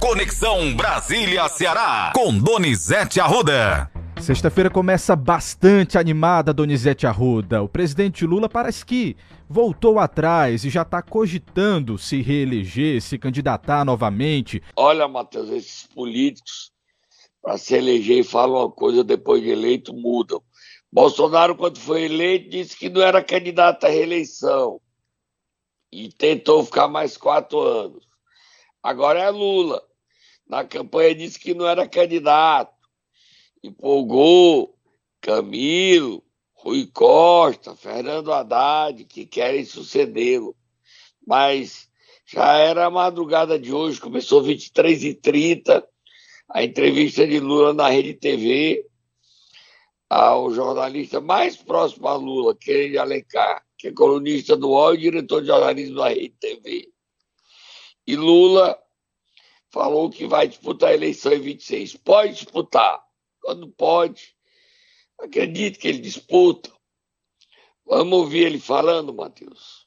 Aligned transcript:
Conexão 0.00 0.76
Brasília-Ceará, 0.76 2.12
com 2.14 2.38
Donizete 2.38 3.18
Arruda. 3.18 3.90
Sexta-feira 4.20 4.70
começa 4.70 5.16
bastante 5.16 5.98
animada, 5.98 6.54
Donizete 6.54 7.04
Arruda. 7.04 7.64
O 7.64 7.68
presidente 7.68 8.24
Lula 8.24 8.48
parece 8.48 8.86
que 8.86 9.16
voltou 9.48 9.98
atrás 9.98 10.64
e 10.64 10.70
já 10.70 10.82
está 10.82 11.02
cogitando 11.02 11.98
se 11.98 12.22
reeleger, 12.22 13.02
se 13.02 13.18
candidatar 13.18 13.84
novamente. 13.84 14.62
Olha, 14.76 15.08
Matheus, 15.08 15.50
esses 15.50 15.88
políticos, 15.88 16.70
para 17.42 17.58
se 17.58 17.74
eleger, 17.74 18.22
falam 18.22 18.60
uma 18.60 18.70
coisa, 18.70 19.02
depois 19.02 19.42
de 19.42 19.50
eleito, 19.50 19.92
mudam. 19.92 20.40
Bolsonaro, 20.92 21.56
quando 21.56 21.78
foi 21.78 22.04
eleito, 22.04 22.50
disse 22.50 22.76
que 22.76 22.88
não 22.88 23.02
era 23.02 23.22
candidato 23.22 23.84
à 23.84 23.88
reeleição 23.88 24.80
e 25.90 26.08
tentou 26.08 26.64
ficar 26.64 26.86
mais 26.86 27.16
quatro 27.16 27.58
anos. 27.60 28.06
Agora 28.80 29.18
é 29.18 29.28
Lula. 29.28 29.87
Na 30.48 30.64
campanha 30.64 31.14
disse 31.14 31.38
que 31.38 31.54
não 31.54 31.66
era 31.66 31.86
candidato 31.86 32.78
empolgou 33.62 34.76
Camilo, 35.20 36.22
Rui 36.54 36.86
Costa, 36.86 37.74
Fernando 37.74 38.32
Haddad, 38.32 39.04
que 39.04 39.26
querem 39.26 39.64
sucedê-lo. 39.64 40.56
Mas 41.26 41.88
já 42.26 42.56
era 42.56 42.86
a 42.86 42.90
madrugada 42.90 43.58
de 43.58 43.72
hoje, 43.72 44.00
começou 44.00 44.42
23h30, 44.42 45.84
a 46.50 46.62
entrevista 46.62 47.26
de 47.26 47.40
Lula 47.40 47.72
na 47.72 47.88
Rede 47.88 48.14
TV, 48.14 48.86
ao 50.08 50.52
jornalista 50.52 51.20
mais 51.20 51.56
próximo 51.56 52.08
a 52.08 52.14
Lula, 52.14 52.56
Kennedy 52.56 52.96
Alencar, 52.96 53.62
que 53.76 53.88
é 53.88 53.92
colunista 53.92 54.56
do 54.56 54.70
UOL 54.70 54.94
e 54.94 54.98
diretor 54.98 55.42
de 55.42 55.48
jornalismo 55.48 55.96
da 55.96 56.08
Rede 56.08 56.34
TV. 56.40 56.88
E 58.06 58.16
Lula 58.16 58.78
falou 59.70 60.10
que 60.10 60.26
vai 60.26 60.48
disputar 60.48 60.90
a 60.90 60.94
eleição 60.94 61.32
em 61.32 61.40
26. 61.40 61.96
Pode 61.96 62.34
disputar, 62.34 63.00
quando 63.42 63.68
pode. 63.68 64.34
Acredito 65.20 65.78
que 65.78 65.88
ele 65.88 65.98
disputa. 65.98 66.70
Vamos 67.86 68.18
ouvir 68.18 68.44
ele 68.44 68.60
falando, 68.60 69.14
Matheus. 69.14 69.86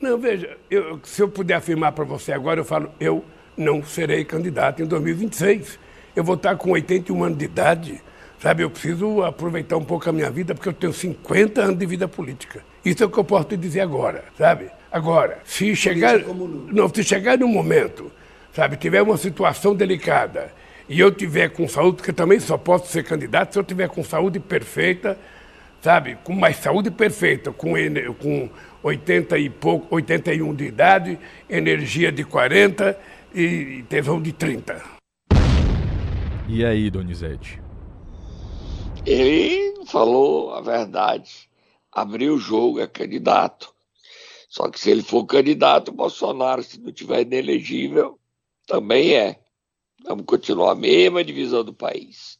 Não, 0.00 0.18
veja, 0.18 0.58
eu, 0.70 1.00
se 1.04 1.22
eu 1.22 1.28
puder 1.28 1.54
afirmar 1.54 1.92
para 1.92 2.04
você 2.04 2.32
agora, 2.32 2.60
eu 2.60 2.64
falo, 2.64 2.92
eu 2.98 3.24
não 3.56 3.82
serei 3.82 4.24
candidato 4.24 4.82
em 4.82 4.86
2026. 4.86 5.78
Eu 6.16 6.24
vou 6.24 6.34
estar 6.34 6.56
com 6.56 6.70
81 6.70 7.24
anos 7.24 7.38
de 7.38 7.44
idade, 7.44 8.02
sabe? 8.38 8.62
Eu 8.62 8.70
preciso 8.70 9.22
aproveitar 9.22 9.76
um 9.76 9.84
pouco 9.84 10.08
a 10.08 10.12
minha 10.12 10.30
vida, 10.30 10.54
porque 10.54 10.68
eu 10.68 10.72
tenho 10.72 10.92
50 10.92 11.62
anos 11.62 11.78
de 11.78 11.86
vida 11.86 12.08
política. 12.08 12.64
Isso 12.84 13.02
é 13.02 13.06
o 13.06 13.10
que 13.10 13.18
eu 13.18 13.24
posso 13.24 13.48
te 13.48 13.56
dizer 13.56 13.80
agora, 13.80 14.24
sabe? 14.36 14.70
Agora, 14.90 15.40
se 15.44 15.74
chegar, 15.74 16.18
não, 16.18 16.88
se 16.88 17.02
chegar 17.02 17.38
num 17.38 17.48
momento, 17.48 18.12
sabe, 18.54 18.76
tiver 18.76 19.02
uma 19.02 19.16
situação 19.16 19.74
delicada 19.74 20.52
e 20.88 21.00
eu 21.00 21.10
tiver 21.10 21.48
com 21.50 21.66
saúde, 21.66 21.96
porque 21.96 22.12
também 22.12 22.38
só 22.38 22.56
posso 22.56 22.86
ser 22.86 23.02
candidato 23.02 23.52
se 23.52 23.58
eu 23.58 23.64
tiver 23.64 23.88
com 23.88 24.04
saúde 24.04 24.38
perfeita, 24.38 25.18
sabe? 25.82 26.16
Com 26.22 26.34
mais 26.34 26.56
saúde 26.56 26.90
perfeita, 26.90 27.50
com, 27.52 27.74
com 28.20 28.48
80 28.82 29.38
e 29.38 29.50
pouco, 29.50 29.94
81 29.96 30.54
de 30.54 30.64
idade, 30.66 31.18
energia 31.50 32.12
de 32.12 32.22
40 32.22 32.98
e 33.34 33.84
tesão 33.88 34.22
de 34.22 34.32
30. 34.32 34.80
E 36.48 36.64
aí, 36.64 36.90
Donizete? 36.90 37.60
Ele 39.04 39.84
falou 39.86 40.54
a 40.54 40.60
verdade. 40.60 41.48
Abriu 41.90 42.34
o 42.34 42.38
jogo, 42.38 42.80
é 42.80 42.86
candidato. 42.86 43.74
Só 44.48 44.70
que 44.70 44.78
se 44.78 44.90
ele 44.90 45.02
for 45.02 45.24
candidato, 45.24 45.90
Bolsonaro, 45.90 46.62
se 46.62 46.78
não 46.78 46.92
tiver 46.92 47.22
inelegível, 47.22 48.18
também 48.66 49.14
é. 49.14 49.38
Vamos 50.04 50.24
continuar 50.26 50.72
a 50.72 50.76
mesma 50.76 51.24
divisão 51.24 51.64
do 51.64 51.72
país. 51.72 52.38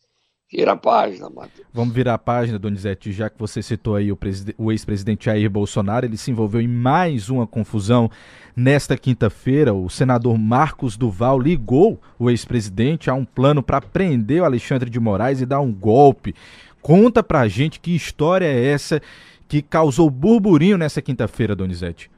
Vira 0.53 0.73
a 0.73 0.77
página, 0.77 1.29
Matheus. 1.29 1.67
Vamos 1.73 1.93
virar 1.93 2.15
a 2.15 2.19
página, 2.19 2.59
Donizete, 2.59 3.11
já 3.11 3.29
que 3.29 3.39
você 3.39 3.61
citou 3.61 3.97
aí 3.97 4.13
o, 4.13 4.19
o 4.57 4.71
ex-presidente 4.71 5.25
Jair 5.25 5.51
Bolsonaro, 5.51 6.07
ele 6.07 6.17
se 6.17 6.31
envolveu 6.31 6.61
em 6.61 6.69
mais 6.69 7.29
uma 7.29 7.45
confusão 7.45 8.09
nesta 8.55 8.97
quinta-feira. 8.97 9.75
O 9.75 9.91
senador 9.91 10.39
Marcos 10.39 10.97
Duval 10.97 11.41
ligou 11.41 12.01
o 12.19 12.31
ex-presidente 12.31 13.11
a 13.11 13.15
um 13.15 13.25
plano 13.25 13.65
para 13.65 13.81
prender 13.81 14.43
o 14.43 14.45
Alexandre 14.45 14.89
de 14.89 15.01
Moraes 15.01 15.41
e 15.41 15.47
dar 15.47 15.61
um 15.61 15.73
golpe. 15.73 16.35
Conta 16.81 17.21
pra 17.23 17.49
gente 17.49 17.81
que 17.81 17.97
história 17.97 18.47
é 18.47 18.67
essa 18.67 19.03
que 19.49 19.61
causou 19.61 20.09
burburinho 20.09 20.79
nessa 20.79 21.03
quinta-feira, 21.03 21.57
Donizete. 21.57 22.11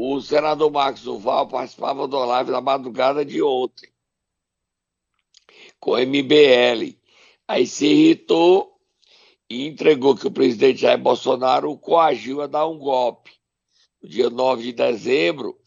O 0.00 0.20
senador 0.20 0.70
Marcos 0.70 1.02
Duval 1.02 1.48
participava 1.48 2.06
do 2.06 2.24
live 2.24 2.52
da 2.52 2.60
madrugada 2.60 3.24
de 3.24 3.42
ontem 3.42 3.90
com 5.80 5.90
o 5.90 5.98
MBL. 5.98 6.96
Aí 7.48 7.66
se 7.66 7.86
irritou 7.86 8.78
e 9.50 9.66
entregou 9.66 10.14
que 10.14 10.28
o 10.28 10.30
presidente 10.30 10.82
Jair 10.82 10.98
Bolsonaro 10.98 11.72
o 11.72 11.76
coagiu 11.76 12.40
a 12.40 12.46
dar 12.46 12.68
um 12.68 12.78
golpe. 12.78 13.32
No 14.00 14.08
dia 14.08 14.30
9 14.30 14.62
de 14.62 14.72
dezembro, 14.72 15.58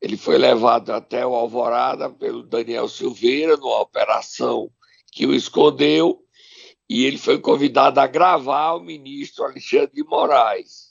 ele 0.00 0.16
foi 0.16 0.38
levado 0.38 0.92
até 0.92 1.26
o 1.26 1.34
Alvorada 1.34 2.08
pelo 2.08 2.44
Daniel 2.44 2.88
Silveira, 2.88 3.56
numa 3.56 3.80
operação 3.80 4.70
que 5.10 5.26
o 5.26 5.34
escondeu, 5.34 6.24
e 6.88 7.04
ele 7.04 7.18
foi 7.18 7.40
convidado 7.40 7.98
a 7.98 8.06
gravar 8.06 8.74
o 8.74 8.84
ministro 8.84 9.44
Alexandre 9.44 9.90
de 9.92 10.04
Moraes. 10.04 10.87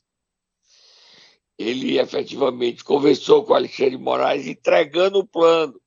Ele 1.57 1.97
efetivamente 1.97 2.84
conversou 2.84 3.44
com 3.44 3.53
Alexandre 3.53 3.97
Moraes, 3.97 4.45
entregando 4.45 5.19
o 5.19 5.28
plano 5.28 5.79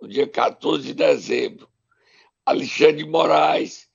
no 0.00 0.08
dia 0.08 0.26
14 0.26 0.86
de 0.86 0.94
dezembro. 0.94 1.68
Alexandre 2.44 3.04
Moraes 3.04 3.88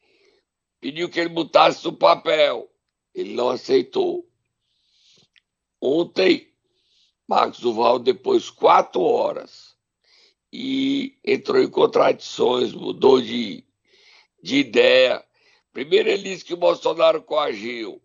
pediu 0.80 1.10
que 1.10 1.20
ele 1.20 1.30
botasse 1.30 1.84
no 1.84 1.94
papel. 1.94 2.70
Ele 3.14 3.34
não 3.34 3.50
aceitou. 3.50 4.30
Ontem, 5.82 6.54
Marcos 7.28 7.60
Duval, 7.60 7.98
depois 7.98 8.50
quatro 8.50 9.02
horas, 9.02 9.76
e 10.54 11.18
entrou 11.24 11.62
em 11.62 11.70
contradições, 11.70 12.72
mudou 12.72 13.20
de, 13.20 13.64
de 14.42 14.58
ideia. 14.58 15.24
Primeiro 15.74 16.10
ele 16.10 16.24
disse 16.24 16.46
que 16.46 16.54
o 16.54 16.58
Bolsonaro 16.58 17.22
coagiu. 17.22 18.02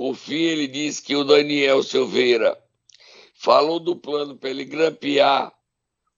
Por 0.00 0.14
fim, 0.14 0.32
ele 0.32 0.66
disse 0.66 1.02
que 1.02 1.14
o 1.14 1.24
Daniel 1.24 1.82
Silveira 1.82 2.58
falou 3.34 3.78
do 3.78 3.94
plano 3.94 4.34
para 4.34 4.48
ele 4.48 4.64
grampear 4.64 5.52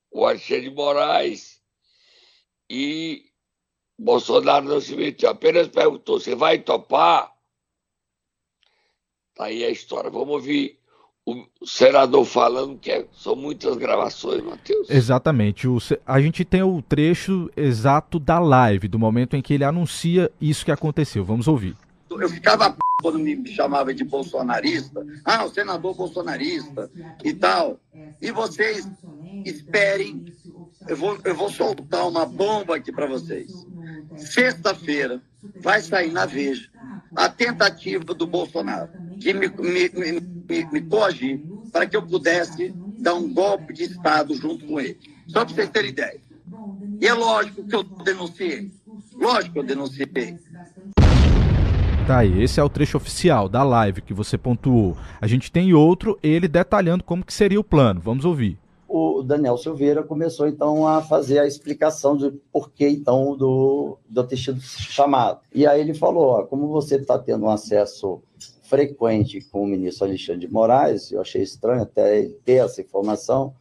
o 0.09 0.25
Alexandre 0.25 0.69
de 0.69 0.73
Moraes 0.73 1.59
e 2.69 3.25
Bolsonaro 3.99 4.63
não 4.63 4.79
se 4.79 4.95
meteu, 4.95 5.29
apenas 5.29 5.67
perguntou: 5.67 6.17
você 6.17 6.33
vai 6.33 6.59
topar? 6.59 7.29
Tá 9.35 9.47
aí 9.47 9.65
a 9.65 9.69
história. 9.69 10.09
Vamos 10.09 10.29
ouvir 10.29 10.79
o 11.25 11.45
senador 11.65 12.23
falando, 12.23 12.79
que 12.79 12.89
é, 12.89 13.05
são 13.11 13.35
muitas 13.35 13.75
gravações, 13.75 14.41
Matheus. 14.41 14.89
Exatamente. 14.89 15.67
O, 15.67 15.77
a 16.05 16.21
gente 16.21 16.45
tem 16.45 16.63
o 16.63 16.81
trecho 16.81 17.51
exato 17.53 18.17
da 18.17 18.39
live, 18.39 18.87
do 18.87 18.97
momento 18.97 19.35
em 19.35 19.41
que 19.41 19.53
ele 19.53 19.65
anuncia 19.65 20.31
isso 20.39 20.63
que 20.63 20.71
aconteceu. 20.71 21.25
Vamos 21.25 21.49
ouvir. 21.49 21.75
Eu 22.09 22.29
ficava 22.29 22.77
quando 23.03 23.19
me 23.19 23.45
chamava 23.49 23.93
de 23.93 24.05
bolsonarista, 24.05 25.05
ah, 25.25 25.43
o 25.43 25.49
senador 25.49 25.93
bolsonarista 25.93 26.89
e 27.21 27.33
tal. 27.33 27.77
E 28.21 28.31
vocês 28.31 28.87
esperem, 29.43 30.33
eu 30.87 30.95
vou, 30.95 31.19
eu 31.25 31.35
vou 31.35 31.49
soltar 31.49 32.07
uma 32.07 32.25
bomba 32.25 32.77
aqui 32.77 32.93
para 32.93 33.05
vocês. 33.05 33.51
Sexta-feira 34.15 35.21
vai 35.59 35.81
sair 35.81 36.13
na 36.13 36.25
Veja 36.25 36.69
a 37.13 37.27
tentativa 37.27 38.05
do 38.13 38.25
Bolsonaro 38.25 38.89
de 39.17 39.33
me, 39.33 39.49
me, 39.49 39.89
me, 39.89 40.65
me 40.71 40.81
coagir 40.83 41.43
para 41.73 41.85
que 41.85 41.97
eu 41.97 42.03
pudesse 42.03 42.73
dar 42.99 43.15
um 43.15 43.33
golpe 43.33 43.73
de 43.73 43.83
Estado 43.83 44.33
junto 44.33 44.65
com 44.65 44.79
ele. 44.79 44.97
Só 45.27 45.43
para 45.43 45.53
vocês 45.53 45.69
terem 45.69 45.89
ideia. 45.89 46.21
E 47.01 47.07
é 47.07 47.13
lógico 47.13 47.67
que 47.67 47.75
eu 47.75 47.83
denunciei. 47.83 48.71
Lógico 49.13 49.53
que 49.53 49.59
eu 49.59 49.63
denunciei. 49.63 50.07
Tá 52.05 52.17
aí, 52.17 52.43
esse 52.43 52.59
é 52.59 52.63
o 52.63 52.67
trecho 52.67 52.97
oficial 52.97 53.47
da 53.47 53.63
live 53.63 54.01
que 54.01 54.13
você 54.13 54.37
pontuou. 54.37 54.97
A 55.21 55.27
gente 55.27 55.49
tem 55.49 55.73
outro, 55.73 56.19
ele 56.21 56.49
detalhando 56.49 57.03
como 57.03 57.23
que 57.23 57.33
seria 57.33 57.59
o 57.59 57.63
plano. 57.63 58.01
Vamos 58.01 58.25
ouvir 58.25 58.57
o 58.95 59.23
Daniel 59.23 59.57
Silveira 59.57 60.03
começou 60.03 60.47
então 60.47 60.87
a 60.87 61.01
fazer 61.01 61.39
a 61.39 61.47
explicação 61.47 62.15
de 62.15 62.29
porquê 62.51 62.89
então 62.89 63.35
do, 63.35 63.97
do 64.07 64.23
ter 64.23 64.37
sido 64.37 64.61
chamado. 64.61 65.39
E 65.51 65.65
aí 65.65 65.81
ele 65.81 65.95
falou: 65.95 66.25
ó, 66.25 66.43
como 66.43 66.67
você 66.67 66.97
está 66.97 67.17
tendo 67.17 67.45
um 67.45 67.49
acesso 67.49 68.21
frequente 68.61 69.41
com 69.49 69.63
o 69.63 69.67
ministro 69.67 70.05
Alexandre 70.05 70.45
de 70.45 70.53
Moraes, 70.53 71.11
eu 71.11 71.21
achei 71.21 71.41
estranho 71.41 71.81
até 71.81 72.29
ter 72.45 72.63
essa 72.63 72.81
informação, 72.81 73.55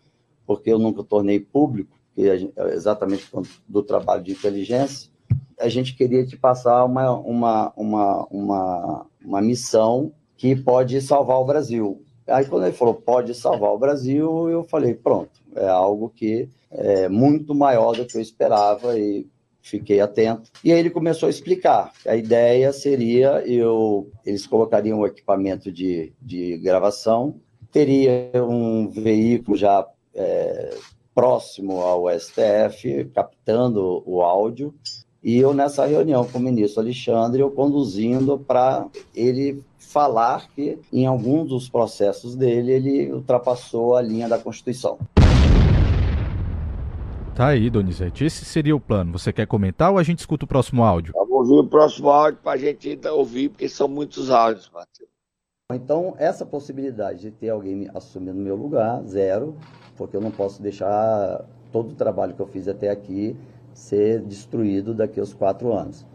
porque 0.47 0.71
eu 0.71 0.79
nunca 0.79 1.03
tornei 1.03 1.41
público, 1.41 1.99
que 2.15 2.37
gente, 2.37 2.53
exatamente 2.73 3.31
do 3.67 3.83
trabalho 3.83 4.23
de 4.23 4.33
inteligência. 4.33 5.12
A 5.59 5.69
gente 5.69 5.95
queria 5.97 6.25
te 6.27 6.37
passar 6.37 6.85
uma, 6.85 7.11
uma, 7.13 7.73
uma, 7.77 8.27
uma, 8.31 9.07
uma 9.25 9.43
missão 9.43 10.13
que 10.37 10.57
pode 10.57 11.01
salvar 11.01 11.39
o 11.39 11.45
Brasil 11.45 12.03
Aí 12.27 12.45
quando 12.47 12.65
ele 12.65 12.75
falou 12.75 12.95
pode 12.95 13.35
salvar 13.35 13.71
o 13.73 13.79
Brasil, 13.79 14.49
eu 14.49 14.63
falei 14.65 14.95
pronto, 14.95 15.41
é 15.57 15.69
algo 15.69 16.09
que 16.09 16.49
é 16.71 17.09
muito 17.09 17.55
maior 17.55 17.95
do 17.95 18.07
que 18.07 18.17
eu 18.17 18.21
esperava 18.21 18.99
e 18.99 19.27
fiquei 19.61 20.01
atento. 20.01 20.51
E 20.65 20.73
aí 20.73 20.79
ele 20.79 20.91
começou 20.91 21.27
a 21.27 21.31
explicar. 21.31 21.93
A 22.07 22.17
ideia 22.17 22.73
seria 22.73 23.43
eu, 23.47 24.11
eles 24.25 24.47
colocariam 24.47 25.01
o 25.01 25.07
equipamento 25.07 25.71
de, 25.71 26.13
de 26.21 26.57
gravação, 26.59 27.41
teria 27.71 28.31
um 28.37 28.89
veículo 28.89 29.57
já 29.57 29.87
é, 30.15 30.77
próximo 31.15 31.81
ao 31.81 32.09
STF, 32.09 33.11
captando 33.15 34.03
o 34.07 34.23
áudio, 34.23 34.75
e 35.23 35.39
eu 35.39 35.55
nessa 35.55 35.87
reunião 35.87 36.27
com 36.27 36.39
o 36.39 36.43
ministro 36.43 36.81
Alexandre, 36.81 37.41
eu 37.41 37.51
conduzindo 37.51 38.39
para 38.39 38.89
ele 39.15 39.63
falar 39.79 40.49
que 40.55 40.79
em 40.93 41.07
alguns 41.07 41.49
dos 41.49 41.69
processos 41.69 42.35
dele 42.35 42.73
ele 42.73 43.13
ultrapassou 43.13 43.95
a 43.95 44.03
linha 44.03 44.29
da 44.29 44.37
Constituição. 44.37 44.99
Tá 47.37 47.47
aí, 47.49 47.71
Donizete. 47.71 48.25
Esse 48.25 48.45
seria 48.45 48.75
o 48.75 48.81
plano. 48.81 49.13
Você 49.13 49.33
quer 49.33 49.47
comentar 49.47 49.93
ou 49.93 49.99
a 49.99 50.03
gente 50.03 50.19
escuta 50.19 50.45
o 50.45 50.49
próximo 50.49 50.83
áudio? 50.83 51.15
Vamos 51.15 51.51
ouvir 51.51 51.67
o 51.67 51.71
próximo 51.71 52.11
áudio 52.11 52.41
para 52.43 52.53
a 52.53 52.57
gente 52.57 52.91
ainda 52.91 53.15
ouvir, 53.15 53.49
porque 53.49 53.69
são 53.69 53.87
muitos 53.87 54.29
áudios, 54.29 54.71
Matheus. 54.75 55.09
Então, 55.73 56.15
essa 56.19 56.45
possibilidade 56.45 57.21
de 57.21 57.31
ter 57.31 57.49
alguém 57.49 57.89
assumindo 57.95 58.39
meu 58.39 58.57
lugar, 58.57 59.03
zero, 59.05 59.57
porque 59.97 60.17
eu 60.17 60.21
não 60.21 60.31
posso 60.31 60.61
deixar 60.61 61.45
todo 61.71 61.93
o 61.93 61.95
trabalho 61.95 62.35
que 62.35 62.41
eu 62.41 62.47
fiz 62.47 62.69
até 62.69 62.91
aqui 62.91 63.35
ser 63.75 64.21
destruído 64.21 64.95
daqui 64.95 65.21
aos 65.21 65.33
quatro 65.33 65.73
anos. 65.73 66.07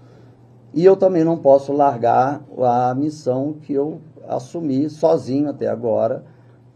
E 0.74 0.84
eu 0.84 0.96
também 0.96 1.24
não 1.24 1.38
posso 1.38 1.74
largar 1.74 2.44
a 2.62 2.94
missão 2.94 3.54
que 3.54 3.74
eu 3.74 4.02
assumi 4.28 4.90
sozinho 4.90 5.50
até 5.50 5.68
agora 5.68 6.24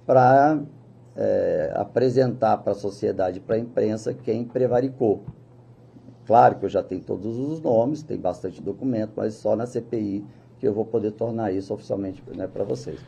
para 0.06 0.60
é, 1.16 1.74
apresentar 1.76 2.58
para 2.58 2.72
a 2.72 2.76
sociedade, 2.76 3.40
para 3.40 3.56
a 3.56 3.60
imprensa, 3.60 4.14
quem 4.14 4.44
prevaricou. 4.44 5.22
Claro 6.26 6.56
que 6.56 6.66
eu 6.66 6.70
já 6.70 6.82
tenho 6.82 7.02
todos 7.02 7.38
os 7.38 7.60
nomes, 7.60 8.04
tem 8.04 8.18
bastante 8.18 8.62
documento, 8.62 9.14
mas 9.16 9.36
só 9.36 9.56
na 9.56 9.66
CPI 9.66 10.26
que 10.60 10.68
eu 10.68 10.74
vou 10.74 10.86
poder 10.86 11.12
tornar 11.12 11.52
isso 11.52 11.74
oficialmente 11.74 12.24
né, 12.36 12.48
para 12.48 12.64
vocês. 12.64 13.00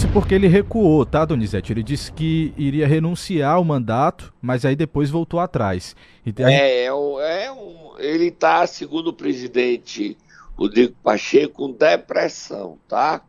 Isso 0.00 0.08
porque 0.14 0.34
ele 0.34 0.48
recuou, 0.48 1.04
tá, 1.04 1.26
Donizete? 1.26 1.74
Ele 1.74 1.82
disse 1.82 2.10
que 2.10 2.54
iria 2.56 2.88
renunciar 2.88 3.56
ao 3.56 3.62
mandato, 3.62 4.32
mas 4.40 4.64
aí 4.64 4.74
depois 4.74 5.10
voltou 5.10 5.38
atrás. 5.38 5.94
Então, 6.24 6.48
é, 6.48 6.84
é, 6.84 6.94
um, 6.94 7.20
é 7.20 7.52
um, 7.52 7.98
ele 7.98 8.28
está, 8.28 8.66
segundo 8.66 9.08
o 9.08 9.12
presidente 9.12 10.16
Rodrigo 10.56 10.94
Pacheco, 11.02 11.52
com 11.52 11.72
depressão, 11.72 12.78
tá? 12.88 13.20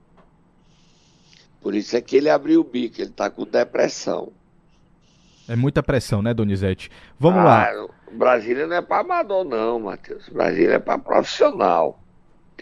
Por 1.59 1.75
isso 1.75 1.97
é 1.97 1.99
que 1.99 2.15
ele 2.15 2.29
abriu 2.29 2.61
o 2.61 2.63
bico, 2.63 3.01
ele 3.01 3.09
está 3.09 3.29
com 3.29 3.43
depressão. 3.43 4.31
É 5.49 5.57
muita 5.57 5.83
pressão, 5.83 6.21
né, 6.21 6.33
Donizete? 6.33 6.89
Vamos 7.19 7.41
ah, 7.41 7.43
lá. 7.43 7.87
Brasília 8.13 8.65
não 8.65 8.77
é 8.77 8.81
para 8.81 9.01
amador, 9.01 9.43
não, 9.43 9.77
Matheus. 9.77 10.29
Brasília 10.29 10.75
é 10.75 10.79
para 10.79 10.97
profissional. 10.97 12.00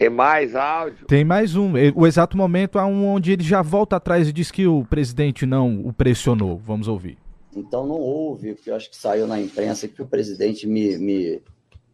Tem 0.00 0.08
mais 0.08 0.56
áudio? 0.56 1.06
Tem 1.06 1.22
mais 1.22 1.54
um. 1.54 1.74
O 1.94 2.06
exato 2.06 2.34
momento 2.34 2.78
é 2.78 2.84
um 2.86 3.06
onde 3.06 3.32
ele 3.32 3.42
já 3.42 3.60
volta 3.60 3.96
atrás 3.96 4.26
e 4.26 4.32
diz 4.32 4.50
que 4.50 4.66
o 4.66 4.82
presidente 4.88 5.44
não 5.44 5.86
o 5.86 5.92
pressionou. 5.92 6.56
Vamos 6.56 6.88
ouvir. 6.88 7.18
Então 7.54 7.86
não 7.86 7.96
houve, 7.96 8.54
porque 8.54 8.70
eu 8.70 8.76
acho 8.76 8.88
que 8.88 8.96
saiu 8.96 9.26
na 9.26 9.38
imprensa 9.38 9.86
que 9.86 10.00
o 10.00 10.06
presidente 10.06 10.66
me, 10.66 10.96
me 10.96 11.42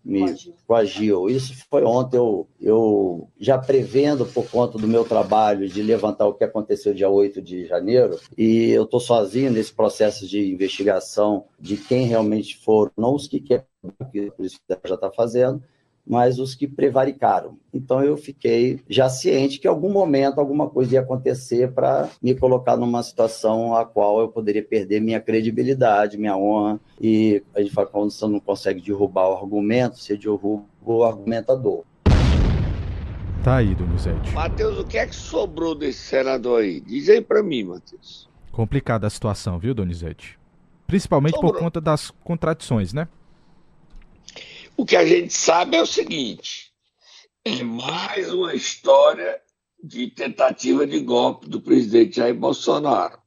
me 0.05 0.37
coagiu. 0.69 1.29
Isso 1.29 1.53
foi 1.69 1.83
ontem, 1.83 2.17
eu, 2.17 2.47
eu 2.61 3.29
já 3.41 3.59
prevendo 3.59 4.25
por 4.25 4.49
conta 4.49 4.79
do 4.79 4.87
meu 4.87 5.05
trabalho 5.05 5.69
de 5.69 5.83
levantar 5.83 6.29
o 6.29 6.35
que 6.35 6.45
aconteceu 6.45 6.95
dia 6.95 7.09
8 7.09 7.43
de 7.43 7.67
janeiro, 7.67 8.17
e 8.39 8.71
eu 8.71 8.85
estou 8.85 9.01
sozinho 9.01 9.51
nesse 9.51 9.73
processo 9.73 10.25
de 10.29 10.53
investigação 10.53 11.47
de 11.59 11.77
quem 11.77 12.07
realmente 12.07 12.57
foram, 12.57 12.93
não 12.97 13.17
os 13.17 13.27
que 13.27 13.41
querem, 13.41 13.65
que 14.13 14.29
a 14.29 14.31
polícia 14.31 14.61
já 14.85 14.95
está 14.95 15.11
fazendo, 15.11 15.61
mas 16.07 16.39
os 16.39 16.55
que 16.55 16.67
prevaricaram. 16.67 17.59
Então 17.75 18.03
eu 18.03 18.17
fiquei 18.17 18.81
já 18.89 19.09
ciente 19.09 19.59
que 19.59 19.67
em 19.67 19.71
algum 19.71 19.91
momento 19.91 20.39
alguma 20.39 20.69
coisa 20.69 20.95
ia 20.95 21.01
acontecer 21.01 21.73
para 21.73 22.09
me 22.23 22.35
colocar 22.35 22.77
numa 22.77 23.03
situação 23.03 23.75
a 23.75 23.85
qual 23.85 24.21
eu 24.21 24.29
poderia 24.29 24.63
perder 24.63 25.01
minha 25.01 25.21
credibilidade, 25.21 26.17
minha 26.17 26.37
honra. 26.37 26.81
E 27.01 27.43
a 27.55 27.61
gente 27.61 27.73
fala 27.73 27.87
quando 27.89 28.11
você 28.11 28.27
não 28.27 28.41
consegue 28.41 28.81
derrubar 28.81 29.29
o 29.29 29.37
argumento, 29.37 29.99
você 29.99 30.17
derruba 30.17 30.65
o 30.85 31.03
argumentador. 31.03 31.83
Tá 33.43 33.57
aí, 33.57 33.75
Donizete. 33.75 34.33
Matheus, 34.33 34.79
o 34.79 34.85
que 34.85 34.99
é 34.99 35.07
que 35.07 35.15
sobrou 35.15 35.75
desse 35.75 36.01
senador 36.01 36.63
aí? 36.63 36.81
Diz 36.81 37.09
aí 37.09 37.21
para 37.21 37.43
mim, 37.43 37.65
Matheus. 37.65 38.29
Complicada 38.51 39.07
a 39.07 39.11
situação, 39.11 39.59
viu, 39.59 39.73
Donizete? 39.73 40.39
Principalmente 40.87 41.35
sobrou. 41.35 41.53
por 41.53 41.61
conta 41.61 41.81
das 41.81 42.11
contradições, 42.25 42.93
né? 42.93 43.07
O 44.77 44.85
que 44.85 44.95
a 44.95 45.07
gente 45.07 45.33
sabe 45.33 45.77
é 45.77 45.83
o 45.83 45.87
seguinte: 45.87 46.73
é 47.45 47.63
mais 47.63 48.31
uma 48.33 48.55
história 48.55 49.41
de 49.83 50.11
tentativa 50.11 50.87
de 50.87 51.01
golpe 51.01 51.49
do 51.49 51.61
presidente 51.61 52.17
Jair 52.17 52.35
Bolsonaro. 52.35 53.21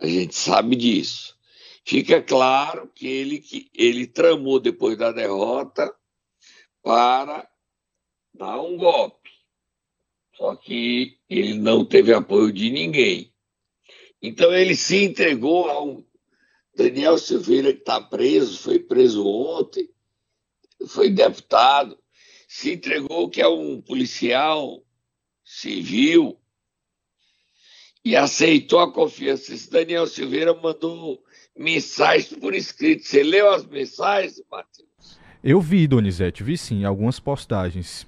A 0.00 0.06
gente 0.06 0.34
sabe 0.34 0.76
disso. 0.76 1.36
Fica 1.84 2.20
claro 2.20 2.88
que 2.88 3.06
ele, 3.06 3.38
que 3.38 3.70
ele 3.72 4.06
tramou 4.06 4.58
depois 4.58 4.98
da 4.98 5.12
derrota 5.12 5.94
para 6.82 7.48
dar 8.34 8.60
um 8.60 8.76
golpe. 8.76 9.30
Só 10.34 10.56
que 10.56 11.18
ele 11.28 11.54
não 11.54 11.84
teve 11.84 12.12
apoio 12.12 12.52
de 12.52 12.70
ninguém. 12.70 13.32
Então 14.20 14.52
ele 14.52 14.74
se 14.74 15.04
entregou 15.04 15.70
a 15.70 15.82
um 15.82 16.04
Daniel 16.76 17.16
Silveira, 17.16 17.72
que 17.72 17.80
está 17.80 18.00
preso, 18.00 18.58
foi 18.58 18.78
preso 18.78 19.26
ontem, 19.26 19.88
foi 20.88 21.10
deputado, 21.10 21.98
se 22.46 22.74
entregou 22.74 23.30
que 23.30 23.40
é 23.40 23.48
um 23.48 23.80
policial 23.80 24.82
civil 25.42 26.38
e 28.04 28.14
aceitou 28.14 28.78
a 28.78 28.92
confiança. 28.92 29.54
Esse 29.54 29.70
Daniel 29.70 30.06
Silveira 30.06 30.54
mandou 30.54 31.22
mensagens 31.56 32.28
por 32.38 32.54
escrito. 32.54 33.04
Você 33.04 33.22
leu 33.22 33.50
as 33.50 33.66
mensagens, 33.66 34.40
Matheus? 34.50 35.18
Eu 35.42 35.60
vi, 35.60 35.86
Donizete, 35.86 36.44
vi 36.44 36.58
sim, 36.58 36.84
algumas 36.84 37.18
postagens. 37.18 38.06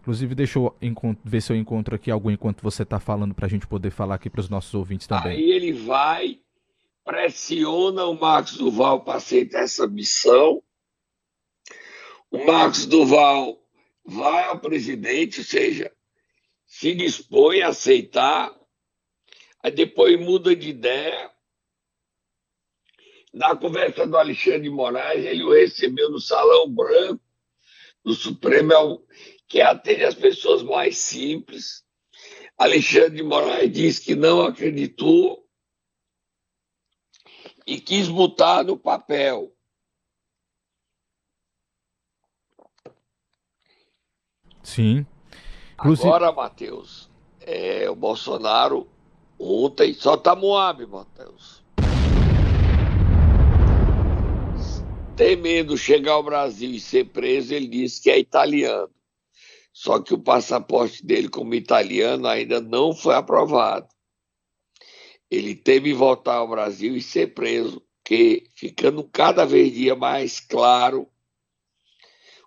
Inclusive, 0.00 0.34
deixa 0.34 0.58
eu 0.58 0.76
ver 1.24 1.40
se 1.40 1.52
eu 1.52 1.56
encontro 1.56 1.94
aqui 1.94 2.10
algo 2.10 2.30
enquanto 2.30 2.60
você 2.60 2.82
está 2.82 2.98
falando 3.00 3.34
para 3.34 3.46
a 3.46 3.48
gente 3.48 3.66
poder 3.66 3.90
falar 3.90 4.16
aqui 4.16 4.28
para 4.28 4.40
os 4.40 4.48
nossos 4.48 4.74
ouvintes 4.74 5.06
também. 5.06 5.38
Aí 5.38 5.50
ele 5.50 5.72
vai 5.72 6.41
pressiona 7.04 8.04
o 8.06 8.18
Marcos 8.18 8.56
Duval 8.56 9.04
para 9.04 9.18
aceitar 9.18 9.62
essa 9.62 9.86
missão. 9.86 10.62
O 12.30 12.44
Marcos 12.44 12.86
Duval 12.86 13.62
vai 14.04 14.44
ao 14.44 14.60
presidente, 14.60 15.40
ou 15.40 15.44
seja, 15.44 15.92
se 16.66 16.94
dispõe 16.94 17.62
a 17.62 17.68
aceitar, 17.68 18.54
aí 19.62 19.70
depois 19.70 20.18
muda 20.18 20.54
de 20.56 20.70
ideia. 20.70 21.30
Na 23.32 23.56
conversa 23.56 24.06
do 24.06 24.16
Alexandre 24.16 24.62
de 24.62 24.70
Moraes, 24.70 25.24
ele 25.24 25.42
o 25.42 25.52
recebeu 25.52 26.10
no 26.10 26.20
Salão 26.20 26.68
Branco 26.70 27.22
do 28.04 28.14
Supremo, 28.14 29.06
que 29.48 29.60
atende 29.60 30.04
as 30.04 30.14
pessoas 30.14 30.62
mais 30.62 30.98
simples. 30.98 31.84
Alexandre 32.58 33.16
de 33.16 33.22
Moraes 33.22 33.72
diz 33.72 33.98
que 33.98 34.14
não 34.14 34.42
acreditou 34.42 35.41
e 37.66 37.80
quis 37.80 38.08
botar 38.08 38.64
no 38.64 38.76
papel. 38.76 39.52
Sim. 44.62 45.06
Inclusive... 45.74 46.08
Agora, 46.08 46.32
Matheus, 46.32 47.10
é, 47.40 47.88
o 47.90 47.94
Bolsonaro 47.94 48.88
ontem 49.38 49.92
só 49.92 50.16
tá 50.16 50.36
Moab, 50.36 50.86
Matheus. 50.86 51.62
Temendo 55.16 55.76
chegar 55.76 56.12
ao 56.12 56.22
Brasil 56.22 56.70
e 56.70 56.80
ser 56.80 57.06
preso, 57.06 57.52
ele 57.52 57.66
disse 57.66 58.00
que 58.00 58.10
é 58.10 58.18
italiano. 58.18 58.90
Só 59.72 60.00
que 60.00 60.14
o 60.14 60.18
passaporte 60.18 61.04
dele 61.04 61.28
como 61.28 61.54
italiano 61.54 62.26
ainda 62.26 62.60
não 62.60 62.94
foi 62.94 63.14
aprovado 63.14 63.88
ele 65.32 65.54
teve 65.54 65.94
voltar 65.94 66.34
ao 66.34 66.48
Brasil 66.48 66.94
e 66.94 67.00
ser 67.00 67.28
preso, 67.32 67.82
que 68.04 68.44
ficando 68.54 69.02
cada 69.02 69.46
vez 69.46 69.72
dia 69.72 69.96
mais 69.96 70.38
claro 70.38 71.08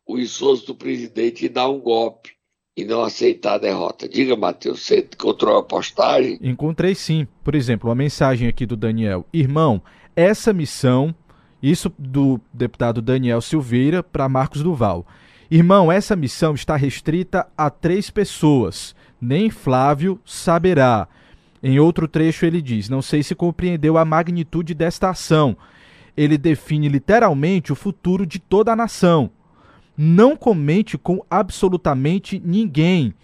o 0.06 0.20
esforço 0.20 0.68
do 0.68 0.76
presidente 0.76 1.42
de 1.42 1.50
dar 1.50 1.68
um 1.68 1.80
golpe 1.80 2.34
e 2.78 2.86
não 2.86 3.02
aceitar 3.02 3.56
a 3.56 3.58
derrota. 3.58 4.08
Diga, 4.08 4.36
Matheus, 4.36 4.82
você 4.82 5.00
encontrou 5.00 5.58
a 5.58 5.64
postagem? 5.64 6.38
Encontrei 6.42 6.94
sim. 6.94 7.28
Por 7.44 7.56
exemplo, 7.56 7.90
uma 7.90 7.96
mensagem 7.96 8.48
aqui 8.48 8.68
do 8.68 8.76
Daniel. 8.76 9.26
Irmão, 9.34 9.82
essa 10.16 10.54
missão, 10.54 11.16
isso 11.64 11.92
do 11.98 12.40
deputado 12.54 13.02
Daniel 13.02 13.42
Silveira 13.42 14.04
para 14.04 14.30
Marcos 14.30 14.62
Duval. 14.62 15.08
Irmão, 15.50 15.92
essa 15.92 16.16
missão 16.16 16.54
está 16.54 16.76
restrita 16.76 17.48
a 17.58 17.72
três 17.72 18.12
pessoas 18.12 18.96
nem 19.20 19.50
Flávio 19.50 20.20
saberá. 20.24 21.08
Em 21.68 21.80
outro 21.80 22.08
trecho 22.08 22.46
ele 22.46 22.62
diz: 22.62 22.90
Não 22.90 23.02
sei 23.02 23.24
se 23.24 23.34
compreendeu 23.34 23.98
a 23.98 24.06
magnitude 24.06 24.76
desta 24.76 25.10
ação. 25.10 25.58
Ele 26.16 26.38
define 26.38 26.88
literalmente 26.88 27.74
o 27.74 27.76
futuro 27.76 28.24
de 28.24 28.38
toda 28.38 28.72
a 28.72 28.76
nação. 28.76 29.32
Não 29.98 30.36
comente 30.36 30.96
com 30.96 31.26
absolutamente 31.28 32.40
ninguém. 32.46 33.16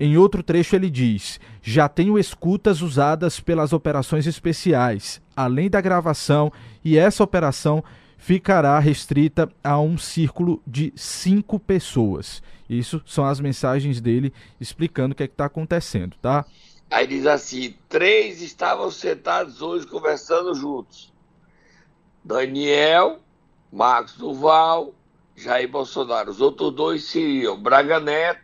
Em 0.00 0.16
outro 0.16 0.42
trecho 0.42 0.74
ele 0.74 0.90
diz: 0.90 1.38
Já 1.62 1.88
tenho 1.88 2.18
escutas 2.18 2.82
usadas 2.82 3.38
pelas 3.38 3.72
operações 3.72 4.26
especiais, 4.26 5.22
além 5.36 5.70
da 5.70 5.80
gravação, 5.80 6.52
e 6.84 6.98
essa 6.98 7.22
operação 7.22 7.84
ficará 8.16 8.76
restrita 8.80 9.48
a 9.62 9.78
um 9.78 9.96
círculo 9.96 10.60
de 10.66 10.92
cinco 10.96 11.60
pessoas. 11.60 12.42
Isso 12.68 13.00
são 13.06 13.24
as 13.24 13.38
mensagens 13.38 14.00
dele 14.00 14.32
explicando 14.60 15.12
o 15.12 15.14
que 15.14 15.22
é 15.22 15.26
está 15.26 15.44
acontecendo, 15.44 16.16
tá? 16.20 16.44
Aí 16.90 17.06
diz 17.06 17.26
assim: 17.26 17.76
três 17.88 18.40
estavam 18.40 18.90
sentados 18.90 19.60
hoje 19.60 19.86
conversando 19.86 20.54
juntos. 20.54 21.12
Daniel, 22.24 23.20
Marcos 23.70 24.14
Duval, 24.16 24.94
Jair 25.36 25.68
Bolsonaro. 25.68 26.30
Os 26.30 26.40
outros 26.40 26.74
dois 26.74 27.04
seriam 27.04 27.60
Braga 27.60 28.00
Neto 28.00 28.42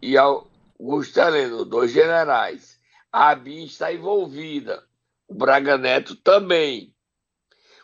e 0.00 0.16
Augusto 0.16 1.18
Heleno, 1.18 1.64
dois 1.64 1.90
generais. 1.90 2.78
A 3.12 3.30
ABIN 3.30 3.64
está 3.64 3.92
envolvida. 3.92 4.84
O 5.26 5.34
Braga 5.34 5.78
Neto 5.78 6.16
também. 6.16 6.94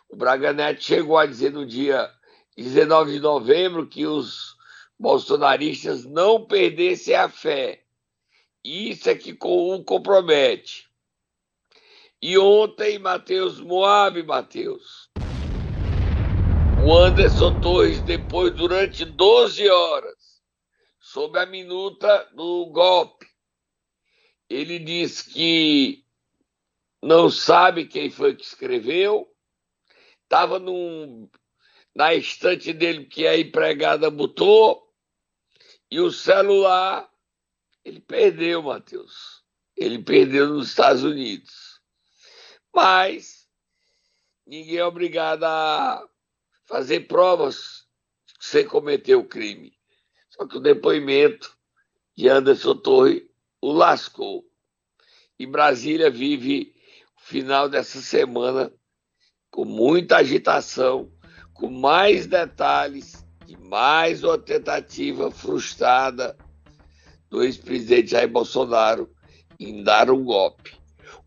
O 0.09 0.15
Braga 0.15 0.53
Neto 0.53 0.83
chegou 0.83 1.17
a 1.17 1.25
dizer 1.25 1.51
no 1.51 1.65
dia 1.65 2.09
19 2.55 3.13
de 3.13 3.19
novembro 3.19 3.87
que 3.87 4.05
os 4.05 4.55
bolsonaristas 4.97 6.05
não 6.05 6.45
perdessem 6.45 7.15
a 7.15 7.27
fé. 7.27 7.84
Isso 8.67 9.07
é 9.11 9.15
que 9.15 9.37
o 9.39 9.83
compromete. 9.83 10.89
E 12.19 12.35
ontem, 12.35 12.97
Matheus 12.97 13.59
Moab, 13.59 14.23
Matheus. 14.23 15.07
O 16.83 16.97
Anderson 16.97 17.61
Torres, 17.61 18.01
depois, 18.01 18.55
durante 18.55 19.05
12 19.05 19.69
horas, 19.69 20.41
sob 20.99 21.37
a 21.37 21.45
minuta 21.45 22.27
do 22.33 22.65
golpe, 22.71 23.27
ele 24.49 24.79
diz 24.79 25.21
que 25.21 26.03
não 27.03 27.29
sabe 27.29 27.85
quem 27.85 28.09
foi 28.09 28.35
que 28.35 28.43
escreveu, 28.43 29.31
estava 30.23 30.59
na 31.93 32.15
estante 32.15 32.73
dele 32.73 33.05
que 33.05 33.27
a 33.27 33.37
empregada 33.37 34.09
botou, 34.09 34.91
e 35.91 35.99
o 35.99 36.09
celular 36.09 37.07
ele 37.85 37.99
perdeu, 37.99 38.63
Matheus. 38.63 39.43
Ele 39.77 39.99
perdeu 39.99 40.47
nos 40.49 40.69
Estados 40.69 41.03
Unidos. 41.03 41.79
Mas 42.73 43.47
ninguém 44.45 44.77
é 44.77 44.85
obrigado 44.85 45.43
a 45.43 46.03
fazer 46.65 47.01
provas 47.01 47.85
que 48.39 48.45
você 48.45 48.63
cometeu 48.63 49.19
o 49.19 49.27
crime. 49.27 49.77
Só 50.31 50.47
que 50.47 50.57
o 50.57 50.61
depoimento 50.61 51.55
de 52.17 52.27
Anderson 52.27 52.75
Torre 52.75 53.29
o 53.61 53.71
lascou. 53.71 54.43
E 55.37 55.45
Brasília 55.45 56.09
vive 56.09 56.73
o 57.17 57.21
final 57.21 57.69
dessa 57.69 58.01
semana 58.01 58.73
com 59.51 59.63
muita 59.63 60.17
agitação, 60.17 61.11
com 61.53 61.69
mais 61.69 62.25
detalhes 62.25 63.23
e 63.47 63.55
mais 63.55 64.23
uma 64.23 64.37
tentativa 64.37 65.29
frustrada 65.29 66.35
do 67.35 67.43
ex-presidente 67.43 68.11
Jair 68.11 68.29
Bolsonaro 68.29 69.09
em 69.59 69.83
dar 69.83 70.09
um 70.09 70.23
golpe. 70.23 70.71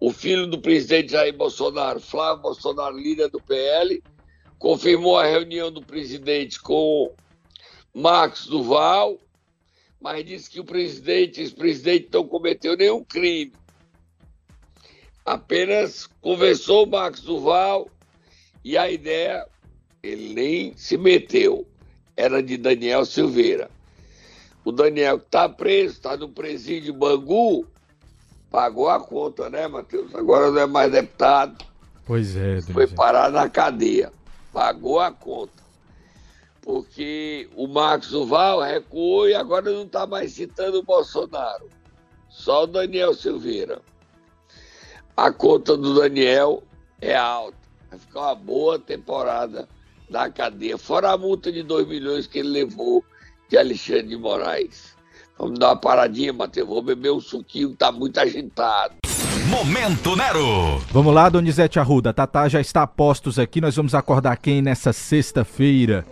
O 0.00 0.10
filho 0.10 0.46
do 0.46 0.58
presidente 0.58 1.12
Jair 1.12 1.36
Bolsonaro, 1.36 2.00
Flávio 2.00 2.42
Bolsonaro, 2.44 2.96
líder 2.96 3.28
do 3.28 3.38
PL, 3.42 4.02
confirmou 4.58 5.18
a 5.18 5.26
reunião 5.26 5.70
do 5.70 5.82
presidente 5.82 6.58
com 6.60 7.14
Marcos 7.92 8.46
Duval, 8.46 9.18
mas 10.00 10.24
disse 10.24 10.48
que 10.48 10.60
o 10.60 10.64
presidente, 10.64 11.42
ex-presidente, 11.42 12.08
não 12.10 12.26
cometeu 12.26 12.74
nenhum 12.74 13.04
crime. 13.04 13.52
Apenas 15.26 16.06
conversou 16.22 16.86
o 16.86 16.90
Marcos 16.90 17.20
Duval 17.20 17.90
e 18.64 18.78
a 18.78 18.90
ideia, 18.90 19.46
ele 20.02 20.32
nem 20.32 20.74
se 20.74 20.96
meteu, 20.96 21.68
era 22.16 22.42
de 22.42 22.56
Daniel 22.56 23.04
Silveira. 23.04 23.68
O 24.68 24.72
Daniel 24.72 25.18
que 25.18 25.24
está 25.24 25.48
preso, 25.48 25.94
está 25.94 26.14
no 26.14 26.28
presídio 26.28 26.92
Bangu, 26.92 27.66
pagou 28.50 28.90
a 28.90 29.00
conta, 29.00 29.48
né, 29.48 29.66
Matheus? 29.66 30.14
Agora 30.14 30.50
não 30.50 30.60
é 30.60 30.66
mais 30.66 30.92
deputado. 30.92 31.64
Pois 32.04 32.36
é. 32.36 32.60
Foi 32.60 32.86
parar 32.86 33.30
na 33.30 33.48
cadeia. 33.48 34.12
Pagou 34.52 35.00
a 35.00 35.10
conta. 35.10 35.62
Porque 36.60 37.48
o 37.56 37.66
Marcos 37.66 38.10
Duval 38.10 38.60
recuou 38.60 39.26
e 39.26 39.34
agora 39.34 39.72
não 39.72 39.84
está 39.84 40.06
mais 40.06 40.32
citando 40.32 40.80
o 40.80 40.82
Bolsonaro. 40.82 41.70
Só 42.28 42.64
o 42.64 42.66
Daniel 42.66 43.14
Silveira. 43.14 43.80
A 45.16 45.32
conta 45.32 45.78
do 45.78 45.94
Daniel 45.94 46.62
é 47.00 47.16
alta. 47.16 47.56
Vai 47.88 47.98
ficar 47.98 48.20
uma 48.20 48.34
boa 48.34 48.78
temporada 48.78 49.66
na 50.10 50.28
cadeia. 50.28 50.76
Fora 50.76 51.12
a 51.12 51.16
multa 51.16 51.50
de 51.50 51.62
2 51.62 51.88
milhões 51.88 52.26
que 52.26 52.40
ele 52.40 52.50
levou 52.50 53.02
de 53.48 53.56
Alexandre 53.56 54.08
de 54.08 54.16
Moraes. 54.16 54.96
Vamos 55.38 55.58
dar 55.58 55.68
uma 55.68 55.76
paradinha, 55.76 56.32
Matheus. 56.32 56.68
Vou 56.68 56.82
beber 56.82 57.12
um 57.12 57.20
suquinho, 57.20 57.74
tá 57.74 57.92
muito 57.92 58.18
agitado. 58.18 58.96
Momento 59.48 60.14
Nero. 60.16 60.78
Vamos 60.90 61.14
lá, 61.14 61.28
Donizete 61.28 61.78
Arruda. 61.78 62.12
Tatá 62.12 62.48
já 62.48 62.60
está 62.60 62.82
a 62.82 62.86
postos 62.86 63.38
aqui. 63.38 63.60
Nós 63.60 63.74
vamos 63.74 63.94
acordar 63.94 64.36
quem 64.36 64.60
nessa 64.60 64.92
sexta-feira? 64.92 66.04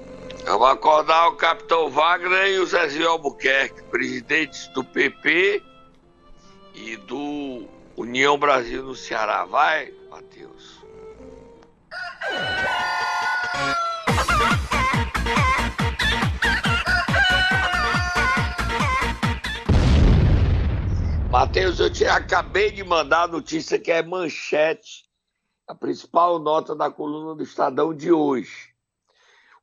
Vamos 0.46 0.70
acordar 0.70 1.28
o 1.28 1.32
Capitão 1.32 1.90
Wagner 1.90 2.46
e 2.46 2.58
o 2.60 2.66
Zezinho 2.66 3.10
Albuquerque, 3.10 3.82
presidentes 3.90 4.68
do 4.68 4.84
PP 4.84 5.60
e 6.72 6.96
do 6.98 7.66
União 7.96 8.38
Brasil 8.38 8.84
no 8.84 8.94
Ceará. 8.94 9.44
Vai, 9.44 9.92
Matheus. 10.08 10.80
Matheus, 21.38 21.78
eu 21.78 21.90
te 21.90 22.06
acabei 22.06 22.70
de 22.70 22.82
mandar 22.82 23.24
a 23.24 23.28
notícia 23.28 23.78
que 23.78 23.92
é 23.92 24.02
manchete, 24.02 25.04
a 25.68 25.74
principal 25.74 26.38
nota 26.38 26.74
da 26.74 26.90
coluna 26.90 27.34
do 27.34 27.42
Estadão 27.42 27.92
de 27.92 28.10
hoje. 28.10 28.74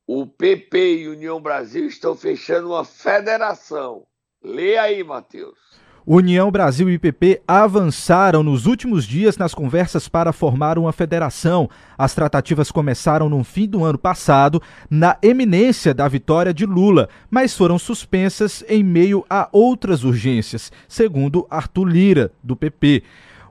O 0.05 0.27
PP 0.27 0.97
e 0.97 1.07
União 1.07 1.41
Brasil 1.41 1.87
estão 1.87 2.15
fechando 2.15 2.67
uma 2.67 2.85
federação. 2.85 4.05
Lê 4.39 4.77
aí, 4.77 5.03
Matheus. 5.03 5.82
União 6.05 6.51
Brasil 6.51 6.89
e 6.89 6.99
PP 6.99 7.41
avançaram 7.47 8.43
nos 8.43 8.65
últimos 8.65 9.05
dias 9.05 9.37
nas 9.37 9.53
conversas 9.53 10.09
para 10.09 10.33
formar 10.33 10.77
uma 10.77 10.91
federação. 10.91 11.69
As 11.97 12.13
tratativas 12.13 12.69
começaram 12.69 13.29
no 13.29 13.41
fim 13.41 13.67
do 13.67 13.85
ano 13.85 13.97
passado, 13.97 14.61
na 14.89 15.17
eminência 15.21 15.93
da 15.93 16.05
vitória 16.09 16.53
de 16.53 16.65
Lula, 16.65 17.07
mas 17.31 17.55
foram 17.55 17.79
suspensas 17.79 18.65
em 18.67 18.83
meio 18.83 19.25
a 19.29 19.47
outras 19.51 20.03
urgências, 20.03 20.73
segundo 20.89 21.47
Arthur 21.49 21.85
Lira, 21.85 22.31
do 22.43 22.55
PP. 22.55 23.03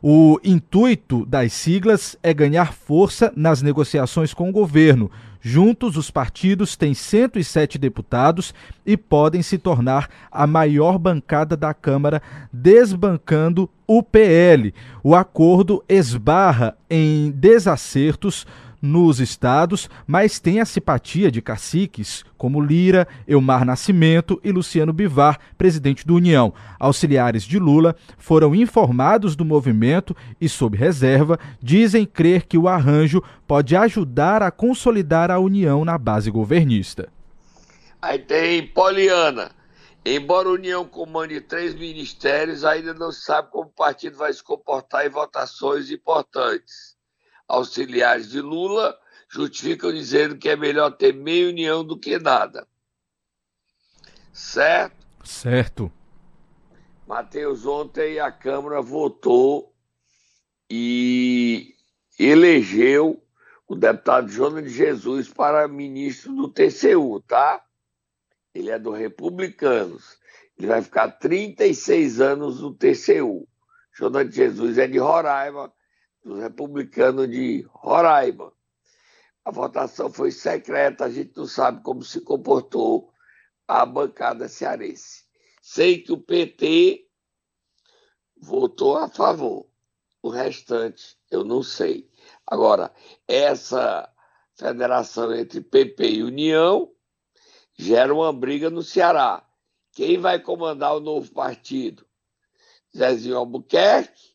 O 0.03 0.39
intuito 0.45 1.25
das 1.25 1.53
siglas 1.53 2.19
é 2.23 2.35
ganhar 2.35 2.73
força 2.73 3.33
nas 3.35 3.63
negociações 3.63 4.35
com 4.35 4.51
o 4.51 4.53
governo. 4.53 5.11
Juntos, 5.45 5.97
os 5.97 6.09
partidos 6.09 6.77
têm 6.77 6.95
107 6.95 7.77
deputados 7.77 8.55
e 8.87 8.97
podem 8.97 9.43
se 9.43 9.59
tornar 9.59 10.09
a 10.31 10.47
maior 10.47 10.99
bancada 10.99 11.57
da 11.57 11.75
Câmara, 11.75 12.23
desbancando 12.53 13.69
o 13.85 14.05
PL. 14.05 14.73
O 15.03 15.17
acordo 15.17 15.83
esbarra 15.89 16.77
em 16.89 17.33
desacertos 17.33 18.47
nos 18.83 19.21
estados, 19.21 19.89
mas 20.05 20.41
tem 20.41 20.61
a 20.61 20.65
simpatia 20.65 21.31
de 21.31 21.41
caciques 21.41 22.25
como 22.37 22.61
Lira, 22.61 23.07
Elmar 23.29 23.65
Nascimento 23.65 24.41
e 24.43 24.51
Luciano 24.51 24.93
Bivar, 24.93 25.39
presidente 25.57 26.05
do 26.05 26.17
União. 26.17 26.53
Auxiliares 26.81 27.45
de 27.45 27.61
Lula 27.61 27.95
foram 28.19 28.53
informados 28.53 29.37
do 29.37 29.45
movimento 29.45 30.17
e, 30.41 30.49
sob 30.49 30.77
reserva, 30.77 31.39
dizem 31.63 32.05
crer 32.05 32.45
que 32.45 32.59
o 32.59 32.67
arranjo 32.67 33.23
pode 33.47 33.77
ajudar 33.77 34.43
a 34.43 34.51
consolidar 34.51 35.31
a 35.31 35.39
União 35.39 35.85
na 35.85 35.97
base 35.97 36.29
governista. 36.29 37.09
Aí 38.01 38.19
tem 38.19 38.67
Poliana. 38.67 39.53
Embora 40.05 40.49
a 40.49 40.53
União 40.53 40.85
comande 40.85 41.41
três 41.41 41.77
ministérios, 41.77 42.65
ainda 42.65 42.93
não 42.93 43.13
sabe 43.13 43.53
como 43.53 43.67
o 43.67 43.73
partido 43.73 44.17
vai 44.17 44.33
se 44.33 44.43
comportar 44.43 45.07
em 45.07 45.11
votações 45.11 45.93
importantes 45.93 47.01
auxiliares 47.49 48.31
de 48.31 48.41
Lula 48.41 48.99
justificam 49.29 49.93
dizendo 49.93 50.37
que 50.37 50.49
é 50.49 50.57
melhor 50.57 50.91
ter 50.91 51.15
meia 51.15 51.49
união 51.49 51.85
do 51.85 51.99
que 51.99 52.19
nada. 52.19 52.67
Certo? 54.33 54.97
Certo. 55.25 55.93
Matheus, 57.07 57.67
ontem 57.67 58.19
a 58.19 58.31
Câmara 58.31 58.81
votou 58.81 59.75
e 60.71 61.75
elegeu 62.19 63.23
o 63.67 63.75
deputado 63.75 64.29
Jonas 64.29 64.65
de 64.65 64.71
Jesus 64.71 65.29
para 65.29 65.69
ministro 65.69 66.35
do 66.35 66.49
TCU, 66.49 67.23
tá? 67.27 67.63
Ele 68.55 68.71
é 68.71 68.79
do 68.79 68.91
Republicanos. 68.91 70.19
Ele 70.59 70.67
vai 70.67 70.83
ficar 70.83 71.11
36 71.13 72.21
anos 72.21 72.61
no 72.61 72.75
TCU. 72.75 73.49
Jonas 73.95 74.29
de 74.29 74.37
Jesus 74.37 74.79
é 74.79 74.87
de 74.87 74.99
Roraima, 74.99 75.73
dos 76.25 76.39
republicanos 76.41 77.29
de 77.29 77.63
Roraima. 77.69 78.53
A 79.45 79.51
votação 79.51 80.11
foi 80.11 80.31
secreta, 80.31 81.05
a 81.05 81.11
gente 81.11 81.37
não 81.37 81.47
sabe 81.47 81.83
como 81.83 82.03
se 82.03 82.21
comportou 82.21 83.13
a 83.67 83.85
bancada 83.85 84.49
cearense. 84.49 85.25
Sei 85.61 86.01
que 86.01 86.13
o 86.13 86.19
PT 86.19 87.09
votou 88.37 88.97
a 88.97 89.09
favor, 89.09 89.67
o 90.21 90.29
restante 90.29 91.17
eu 91.31 91.45
não 91.45 91.63
sei. 91.63 92.09
Agora, 92.47 92.93
essa 93.27 94.09
federação 94.55 95.35
entre 95.35 95.61
PP 95.61 96.09
e 96.09 96.23
União 96.23 96.93
gera 97.75 98.15
uma 98.15 98.33
briga 98.33 98.71
no 98.71 98.83
Ceará. 98.83 99.47
Quem 99.93 100.19
vai 100.19 100.39
comandar 100.39 100.97
o 100.97 101.01
novo 101.01 101.33
partido? 101.33 102.07
Zezinho 102.97 103.39
Albuquerque 103.39 104.35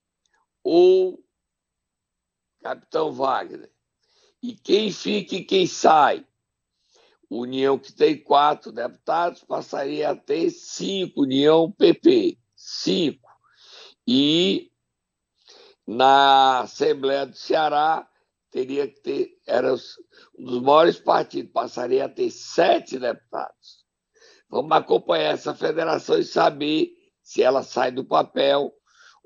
ou 0.63 1.23
Capitão 2.67 3.13
Wagner? 3.13 3.71
E 4.43 4.53
quem 4.53 4.91
fica 4.91 5.35
e 5.37 5.45
quem 5.45 5.65
sai? 5.65 6.27
União, 7.29 7.79
que 7.79 7.93
tem 7.93 8.21
quatro 8.21 8.73
deputados, 8.73 9.41
passaria 9.41 10.09
a 10.09 10.15
ter 10.17 10.49
cinco, 10.49 11.21
União 11.21 11.71
PP, 11.71 12.37
cinco. 12.57 13.29
E 14.05 14.69
na 15.87 16.59
Assembleia 16.59 17.25
do 17.25 17.37
Ceará 17.37 18.05
teria 18.51 18.85
que 18.85 18.99
ter, 18.99 19.29
era 19.45 19.73
um 19.73 20.43
dos 20.43 20.61
maiores 20.61 20.99
partidos, 20.99 21.53
passaria 21.53 22.03
a 22.03 22.09
ter 22.09 22.29
sete 22.31 22.99
deputados. 22.99 23.85
Vamos 24.49 24.73
acompanhar 24.73 25.35
essa 25.35 25.55
federação 25.55 26.19
e 26.19 26.23
saber 26.25 26.91
se 27.23 27.41
ela 27.41 27.63
sai 27.63 27.93
do 27.93 28.03
papel 28.03 28.73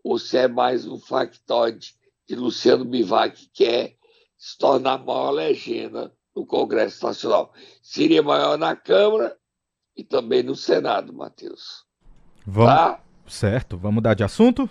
ou 0.03 0.19
se 0.19 0.37
é 0.37 0.47
mais 0.47 0.85
um 0.85 0.99
factoide 0.99 1.99
de 2.31 2.35
Luciano 2.37 2.85
Bivac 2.85 3.35
que 3.35 3.49
quer 3.53 3.97
se 4.37 4.57
tornar 4.57 4.99
maior 4.99 5.31
legenda 5.31 6.13
no 6.33 6.45
Congresso 6.45 7.05
Nacional. 7.05 7.53
Seria 7.83 8.23
maior 8.23 8.57
na 8.57 8.73
Câmara 8.73 9.35
e 9.97 10.03
também 10.03 10.41
no 10.41 10.55
Senado, 10.55 11.13
Matheus. 11.13 11.85
Vamos, 12.47 12.73
tá? 12.73 13.03
Certo, 13.27 13.77
vamos 13.77 13.95
mudar 13.95 14.13
de 14.13 14.23
assunto? 14.23 14.69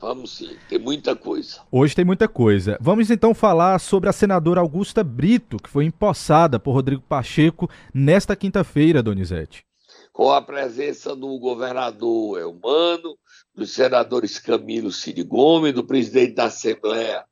Vamos 0.00 0.36
sim, 0.36 0.56
tem 0.68 0.80
muita 0.80 1.14
coisa. 1.14 1.60
Hoje 1.70 1.94
tem 1.94 2.04
muita 2.04 2.26
coisa. 2.26 2.76
Vamos 2.80 3.08
então 3.12 3.32
falar 3.32 3.78
sobre 3.78 4.08
a 4.08 4.12
senadora 4.12 4.60
Augusta 4.60 5.04
Brito, 5.04 5.58
que 5.58 5.70
foi 5.70 5.84
empossada 5.84 6.58
por 6.58 6.72
Rodrigo 6.72 7.02
Pacheco 7.02 7.70
nesta 7.94 8.34
quinta-feira, 8.34 9.04
Donizete. 9.04 9.64
Com 10.12 10.32
a 10.32 10.42
presença 10.42 11.14
do 11.14 11.38
governador 11.38 12.40
Elmano, 12.40 13.16
dos 13.54 13.72
senadores 13.72 14.38
Camilo 14.38 14.90
Cid 14.90 15.22
Gomes, 15.24 15.72
do 15.72 15.84
presidente 15.84 16.34
da 16.34 16.44
Assembleia 16.44 17.24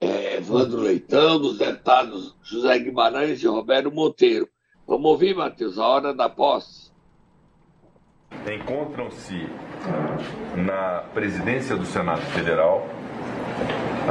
é, 0.00 0.36
Evandro 0.36 0.80
Leitão, 0.80 1.38
dos 1.38 1.58
deputados 1.58 2.36
José 2.42 2.78
Guimarães 2.78 3.42
e 3.42 3.46
Roberto 3.46 3.90
Monteiro. 3.90 4.48
Vamos 4.86 5.06
ouvir, 5.10 5.34
Matheus, 5.34 5.78
a 5.78 5.86
hora 5.86 6.14
da 6.14 6.28
posse. 6.28 6.92
Encontram-se 8.52 9.48
na 10.56 11.04
presidência 11.14 11.76
do 11.76 11.86
Senado 11.86 12.20
Federal 12.32 12.86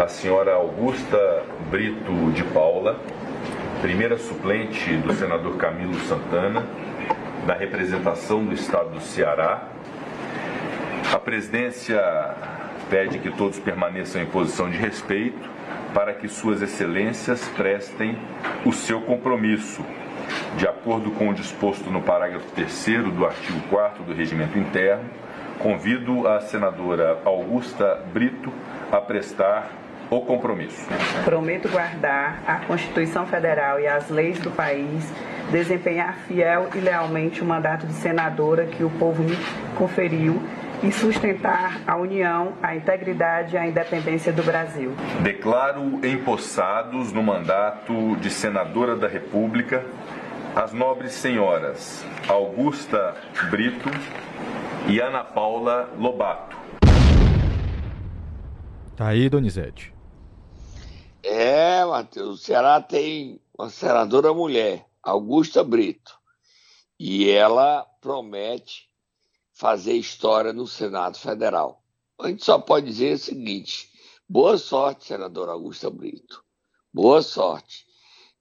a 0.01 0.07
senhora 0.07 0.55
Augusta 0.55 1.45
Brito 1.69 2.31
de 2.31 2.43
Paula, 2.45 2.99
primeira 3.81 4.17
suplente 4.17 4.97
do 4.97 5.13
senador 5.13 5.57
Camilo 5.57 5.93
Santana, 6.07 6.65
da 7.45 7.53
representação 7.53 8.43
do 8.43 8.53
estado 8.53 8.91
do 8.91 9.01
Ceará. 9.01 9.69
A 11.11 11.19
presidência 11.19 12.01
pede 12.89 13.19
que 13.19 13.31
todos 13.31 13.59
permaneçam 13.59 14.21
em 14.21 14.25
posição 14.25 14.69
de 14.69 14.77
respeito 14.77 15.49
para 15.93 16.13
que 16.13 16.27
Suas 16.27 16.61
Excelências 16.61 17.47
prestem 17.49 18.17
o 18.65 18.71
seu 18.71 19.01
compromisso, 19.01 19.85
de 20.57 20.67
acordo 20.67 21.11
com 21.11 21.29
o 21.29 21.33
disposto 21.33 21.89
no 21.89 22.01
parágrafo 22.01 22.45
3 22.51 23.13
do 23.13 23.25
artigo 23.25 23.59
4 23.69 24.03
do 24.03 24.13
Regimento 24.13 24.57
Interno. 24.57 25.09
Convido 25.59 26.27
a 26.27 26.41
senadora 26.41 27.19
Augusta 27.25 28.03
Brito 28.11 28.51
a 28.91 28.99
prestar 28.99 29.69
o 30.09 30.21
compromisso. 30.21 30.87
Prometo 31.23 31.69
guardar 31.69 32.43
a 32.45 32.55
Constituição 32.65 33.25
Federal 33.25 33.79
e 33.79 33.87
as 33.87 34.09
leis 34.09 34.39
do 34.39 34.51
país, 34.51 35.11
desempenhar 35.51 36.15
fiel 36.27 36.69
e 36.75 36.79
lealmente 36.79 37.41
o 37.41 37.45
mandato 37.45 37.85
de 37.85 37.93
senadora 37.93 38.65
que 38.65 38.83
o 38.83 38.89
povo 38.89 39.23
me 39.23 39.37
conferiu 39.75 40.41
e 40.83 40.91
sustentar 40.91 41.81
a 41.87 41.95
união, 41.95 42.57
a 42.61 42.75
integridade 42.75 43.55
e 43.55 43.57
a 43.57 43.65
independência 43.65 44.33
do 44.33 44.43
Brasil. 44.43 44.93
Declaro 45.21 46.05
empossados 46.05 47.13
no 47.13 47.23
mandato 47.23 48.15
de 48.17 48.29
senadora 48.29 48.95
da 48.95 49.07
República 49.07 49.85
as 50.55 50.71
nobres 50.73 51.13
senhoras 51.13 52.05
Augusta 52.27 53.15
Brito 53.49 53.89
e 54.87 54.99
Ana 54.99 55.23
Paula 55.23 55.89
Lobato. 55.97 56.57
Tá 58.95 59.07
aí, 59.07 59.29
Donizete. 59.29 59.93
É, 61.23 61.83
Matheus, 61.85 62.41
o 62.41 62.43
Ceará 62.43 62.81
tem 62.81 63.39
uma 63.57 63.69
senadora 63.69 64.33
mulher, 64.33 64.85
Augusta 65.01 65.63
Brito, 65.63 66.13
e 66.99 67.29
ela 67.29 67.85
promete 68.01 68.92
fazer 69.63 69.93
história 69.93 70.51
no 70.51 70.67
Senado 70.67 71.17
Federal. 71.17 71.81
A 72.19 72.27
gente 72.27 72.43
só 72.43 72.59
pode 72.59 72.85
dizer 72.87 73.13
o 73.13 73.17
seguinte: 73.17 73.89
boa 74.27 74.57
sorte, 74.57 75.05
senadora 75.05 75.53
Augusta 75.53 75.89
Brito. 75.89 76.43
Boa 76.93 77.21
sorte. 77.21 77.85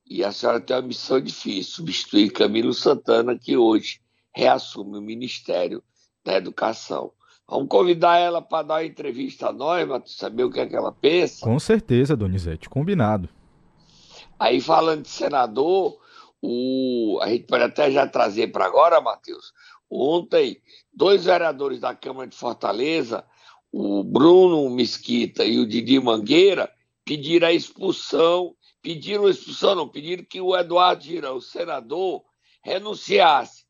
E 0.04 0.24
a 0.24 0.32
senhora 0.32 0.60
tem 0.60 0.74
uma 0.74 0.82
missão 0.82 1.20
difícil: 1.20 1.74
substituir 1.74 2.32
Camilo 2.32 2.74
Santana, 2.74 3.38
que 3.38 3.56
hoje 3.56 4.00
reassume 4.34 4.98
o 4.98 5.00
Ministério 5.00 5.80
da 6.24 6.34
Educação. 6.34 7.12
Vamos 7.48 7.68
convidar 7.68 8.18
ela 8.18 8.42
para 8.42 8.66
dar 8.66 8.74
uma 8.74 8.84
entrevista 8.84 9.50
a 9.50 9.52
nós, 9.52 9.86
para 9.86 10.02
saber 10.06 10.42
o 10.42 10.50
que 10.50 10.58
é 10.58 10.66
que 10.66 10.74
ela 10.74 10.90
pensa. 10.90 11.44
Com 11.44 11.56
certeza, 11.60 12.16
Donizete, 12.16 12.68
combinado. 12.68 13.28
Aí, 14.40 14.60
falando 14.60 15.02
de 15.02 15.08
senador, 15.08 16.00
o... 16.40 17.20
a 17.22 17.28
gente 17.28 17.44
pode 17.44 17.62
até 17.62 17.92
já 17.92 18.08
trazer 18.08 18.48
para 18.48 18.66
agora, 18.66 19.00
Matheus, 19.00 19.52
Ontem, 19.94 20.58
dois 20.90 21.26
vereadores 21.26 21.80
da 21.80 21.94
Câmara 21.94 22.26
de 22.26 22.34
Fortaleza, 22.34 23.26
o 23.70 24.02
Bruno 24.02 24.70
Mesquita 24.70 25.44
e 25.44 25.58
o 25.58 25.66
Didi 25.66 26.00
Mangueira, 26.00 26.72
pediram 27.04 27.48
a 27.48 27.52
expulsão, 27.52 28.56
pediram 28.80 29.26
a 29.26 29.30
expulsão, 29.30 29.74
não, 29.74 29.86
pediram 29.86 30.24
que 30.24 30.40
o 30.40 30.56
Eduardo 30.56 31.04
Girão, 31.04 31.36
o 31.36 31.42
senador, 31.42 32.24
renunciasse. 32.64 33.66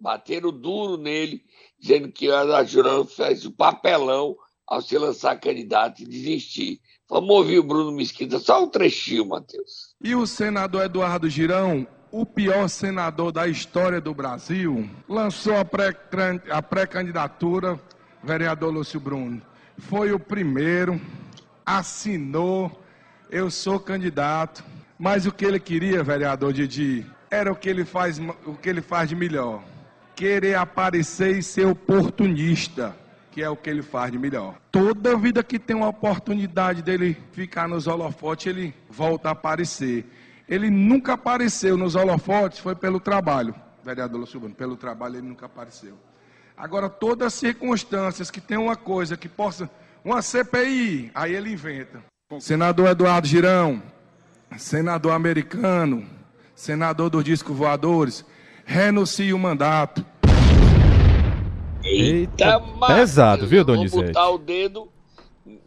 Bateram 0.00 0.50
duro 0.50 0.96
nele, 0.96 1.44
dizendo 1.78 2.10
que 2.10 2.30
o 2.30 2.34
Eduardo 2.34 2.70
Girão 2.70 3.04
fez 3.04 3.44
o 3.44 3.52
papelão 3.52 4.34
ao 4.66 4.80
se 4.80 4.96
lançar 4.96 5.38
candidato 5.38 6.00
e 6.00 6.06
desistir. 6.06 6.80
Vamos 7.10 7.28
ouvir 7.28 7.58
o 7.58 7.62
Bruno 7.62 7.92
Mesquita, 7.92 8.38
só 8.38 8.64
um 8.64 8.68
trechinho, 8.68 9.26
Matheus. 9.26 9.94
E 10.02 10.14
o 10.14 10.26
senador 10.26 10.84
Eduardo 10.84 11.28
Girão 11.28 11.86
o 12.12 12.26
pior 12.26 12.68
senador 12.68 13.32
da 13.32 13.48
história 13.48 13.98
do 13.98 14.12
Brasil, 14.12 14.88
lançou 15.08 15.56
a 15.56 15.64
pré-candidatura, 16.62 17.80
vereador 18.22 18.70
Lúcio 18.70 19.00
Bruno. 19.00 19.40
Foi 19.78 20.12
o 20.12 20.20
primeiro, 20.20 21.00
assinou, 21.64 22.84
eu 23.30 23.50
sou 23.50 23.80
candidato, 23.80 24.62
mas 24.98 25.24
o 25.24 25.32
que 25.32 25.46
ele 25.46 25.58
queria, 25.58 26.04
vereador 26.04 26.52
Didi, 26.52 27.06
era 27.30 27.50
o 27.50 27.56
que 27.56 27.70
ele 27.70 27.86
faz, 27.86 28.20
o 28.44 28.54
que 28.60 28.68
ele 28.68 28.82
faz 28.82 29.08
de 29.08 29.16
melhor. 29.16 29.64
Querer 30.14 30.56
aparecer 30.56 31.38
e 31.38 31.42
ser 31.42 31.66
oportunista, 31.66 32.94
que 33.30 33.42
é 33.42 33.48
o 33.48 33.56
que 33.56 33.70
ele 33.70 33.80
faz 33.80 34.12
de 34.12 34.18
melhor. 34.18 34.56
Toda 34.70 35.16
vida 35.16 35.42
que 35.42 35.58
tem 35.58 35.74
uma 35.74 35.88
oportunidade 35.88 36.82
dele 36.82 37.16
ficar 37.32 37.66
nos 37.66 37.86
holofotes, 37.86 38.48
ele 38.48 38.74
volta 38.90 39.30
a 39.30 39.32
aparecer 39.32 40.04
ele 40.52 40.68
nunca 40.68 41.14
apareceu 41.14 41.78
nos 41.78 41.94
holofotes, 41.94 42.58
foi 42.58 42.74
pelo 42.74 43.00
trabalho. 43.00 43.54
Vereador 43.82 44.20
Lúcio 44.20 44.38
Bruno, 44.38 44.54
pelo 44.54 44.76
trabalho 44.76 45.16
ele 45.16 45.26
nunca 45.26 45.46
apareceu. 45.46 45.94
Agora, 46.54 46.90
todas 46.90 47.28
as 47.28 47.34
circunstâncias 47.34 48.30
que 48.30 48.38
tem 48.38 48.58
uma 48.58 48.76
coisa 48.76 49.16
que 49.16 49.30
possa. 49.30 49.70
Uma 50.04 50.20
CPI, 50.20 51.10
aí 51.14 51.34
ele 51.34 51.52
inventa. 51.52 52.04
Senador 52.38 52.88
Eduardo 52.88 53.26
Girão, 53.26 53.82
senador 54.58 55.12
americano, 55.12 56.04
senador 56.54 57.08
dos 57.08 57.24
discos 57.24 57.56
voadores, 57.56 58.22
renuncie 58.66 59.32
o 59.32 59.38
mandato. 59.38 60.04
Eita, 61.82 62.60
pesado, 62.88 63.46
viu, 63.46 63.64
Donizete? 63.64 63.96
Vou 63.96 64.06
botar 64.06 64.28
o 64.28 64.38
dedo, 64.38 64.88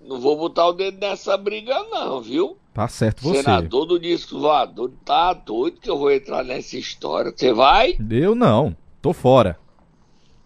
não 0.02 0.22
vou 0.22 0.38
botar 0.38 0.68
o 0.68 0.74
dedo 0.74 1.00
nessa 1.00 1.36
briga, 1.36 1.74
não, 1.90 2.22
viu? 2.22 2.58
Tá 2.76 2.90
certo 2.90 3.24
você. 3.24 3.42
Senador 3.42 3.86
do 3.86 3.98
disco 3.98 4.38
voador, 4.38 4.92
tá 5.06 5.32
doido 5.32 5.80
que 5.80 5.90
eu 5.90 5.98
vou 5.98 6.12
entrar 6.12 6.44
nessa 6.44 6.76
história. 6.76 7.32
Você 7.34 7.54
vai? 7.54 7.96
Eu 8.12 8.36
não, 8.36 8.76
tô 9.02 9.14
fora. 9.14 9.58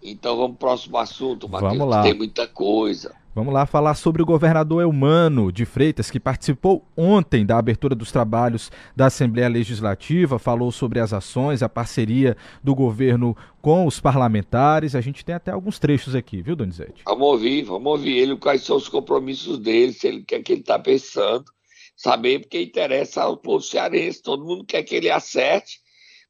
Então 0.01 0.37
vamos 0.37 0.51
pro 0.57 0.67
próximo 0.67 0.95
assunto, 0.99 1.49
Matheus. 1.49 1.73
Vamos 1.73 1.89
lá. 1.89 2.03
Tem 2.03 2.13
muita 2.13 2.45
coisa. 2.45 3.15
Vamos 3.33 3.51
lá 3.51 3.65
falar 3.65 3.95
sobre 3.95 4.21
o 4.21 4.25
governador 4.27 4.83
Elmano 4.83 5.51
de 5.51 5.65
Freitas, 5.65 6.11
que 6.11 6.19
participou 6.19 6.85
ontem 6.95 7.43
da 7.43 7.57
abertura 7.57 7.95
dos 7.95 8.11
trabalhos 8.11 8.71
da 8.95 9.07
Assembleia 9.07 9.47
Legislativa, 9.47 10.37
falou 10.37 10.71
sobre 10.71 10.99
as 10.99 11.13
ações, 11.13 11.63
a 11.63 11.69
parceria 11.69 12.37
do 12.63 12.75
governo 12.75 13.35
com 13.59 13.87
os 13.87 13.99
parlamentares. 13.99 14.93
A 14.93 15.01
gente 15.01 15.25
tem 15.25 15.33
até 15.33 15.49
alguns 15.49 15.79
trechos 15.79 16.13
aqui, 16.13 16.43
viu, 16.43 16.55
Donizete? 16.55 17.01
Vamos 17.05 17.27
ouvir, 17.27 17.63
vamos 17.63 17.91
ouvir 17.91 18.17
ele, 18.17 18.35
quais 18.35 18.61
são 18.61 18.77
os 18.77 18.87
compromissos 18.87 19.57
dele, 19.57 19.93
se 19.93 20.07
ele 20.07 20.23
quer 20.23 20.43
que 20.43 20.51
ele 20.51 20.61
está 20.61 20.77
pensando, 20.77 21.45
saber 21.99 22.39
porque 22.39 22.61
interessa 22.61 23.23
ao 23.23 23.35
povo 23.35 23.61
cearense, 23.61 24.23
todo 24.23 24.45
mundo 24.45 24.63
quer 24.63 24.83
que 24.83 24.95
ele 24.95 25.11
acerte 25.11 25.79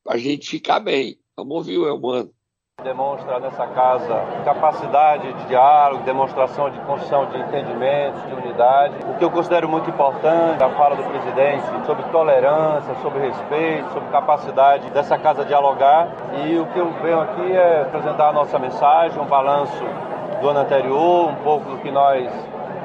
para 0.03 0.15
a 0.15 0.17
gente 0.17 0.49
ficar 0.49 0.79
bem. 0.79 1.19
Vamos 1.37 1.55
ouvir 1.57 1.77
o 1.77 1.87
Elmano 1.87 2.33
demonstra 2.83 3.41
nessa 3.41 3.67
casa 3.67 4.23
capacidade 4.45 5.33
de 5.33 5.47
diálogo, 5.47 6.01
demonstração 6.05 6.69
de 6.69 6.79
construção 6.79 7.25
de 7.25 7.37
entendimentos, 7.37 8.25
de 8.25 8.33
unidade. 8.33 8.95
O 9.03 9.17
que 9.17 9.23
eu 9.25 9.29
considero 9.29 9.67
muito 9.67 9.89
importante, 9.89 10.63
a 10.63 10.69
fala 10.69 10.95
do 10.95 11.03
presidente 11.03 11.65
sobre 11.85 12.03
tolerância, 12.05 12.95
sobre 13.01 13.27
respeito, 13.27 13.91
sobre 13.91 14.09
capacidade 14.09 14.89
dessa 14.91 15.17
casa 15.17 15.43
dialogar. 15.43 16.07
E 16.45 16.57
o 16.57 16.65
que 16.67 16.79
eu 16.79 16.89
venho 17.01 17.19
aqui 17.19 17.51
é 17.51 17.81
apresentar 17.81 18.29
a 18.29 18.33
nossa 18.33 18.57
mensagem, 18.57 19.19
um 19.19 19.25
balanço 19.25 19.83
do 20.41 20.47
ano 20.47 20.59
anterior, 20.59 21.31
um 21.31 21.35
pouco 21.43 21.69
do 21.69 21.77
que 21.79 21.91
nós 21.91 22.31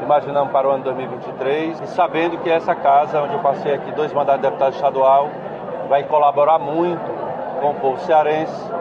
imaginamos 0.05 0.53
para 0.53 0.69
o 0.69 0.71
ano 0.71 0.85
2023 0.85 1.81
e 1.81 1.87
sabendo 1.89 2.39
que 2.39 2.51
essa 2.51 2.75
casa, 2.75 3.21
onde 3.23 3.35
eu 3.35 3.41
passei 3.41 3.75
aqui 3.75 3.91
dois 3.93 4.13
mandatos 4.13 4.43
de 4.43 4.49
deputado 4.49 4.75
estadual, 4.75 5.31
vai 5.89 6.05
colaborar 6.05 6.59
muito 6.59 7.11
com 7.61 7.71
o 7.71 7.75
povo 7.75 7.99
cearense 8.01 8.73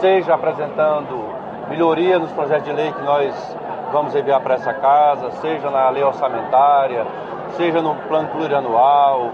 seja 0.00 0.34
apresentando 0.34 1.24
melhoria 1.68 2.18
nos 2.18 2.30
projetos 2.32 2.64
de 2.64 2.72
lei 2.72 2.92
que 2.92 3.02
nós 3.02 3.56
vamos 3.92 4.14
enviar 4.14 4.40
para 4.40 4.54
essa 4.54 4.74
casa, 4.74 5.30
seja 5.40 5.70
na 5.70 5.88
lei 5.90 6.02
orçamentária, 6.02 7.06
seja 7.56 7.80
no 7.80 7.94
plano 7.94 8.28
plurianual, 8.28 9.30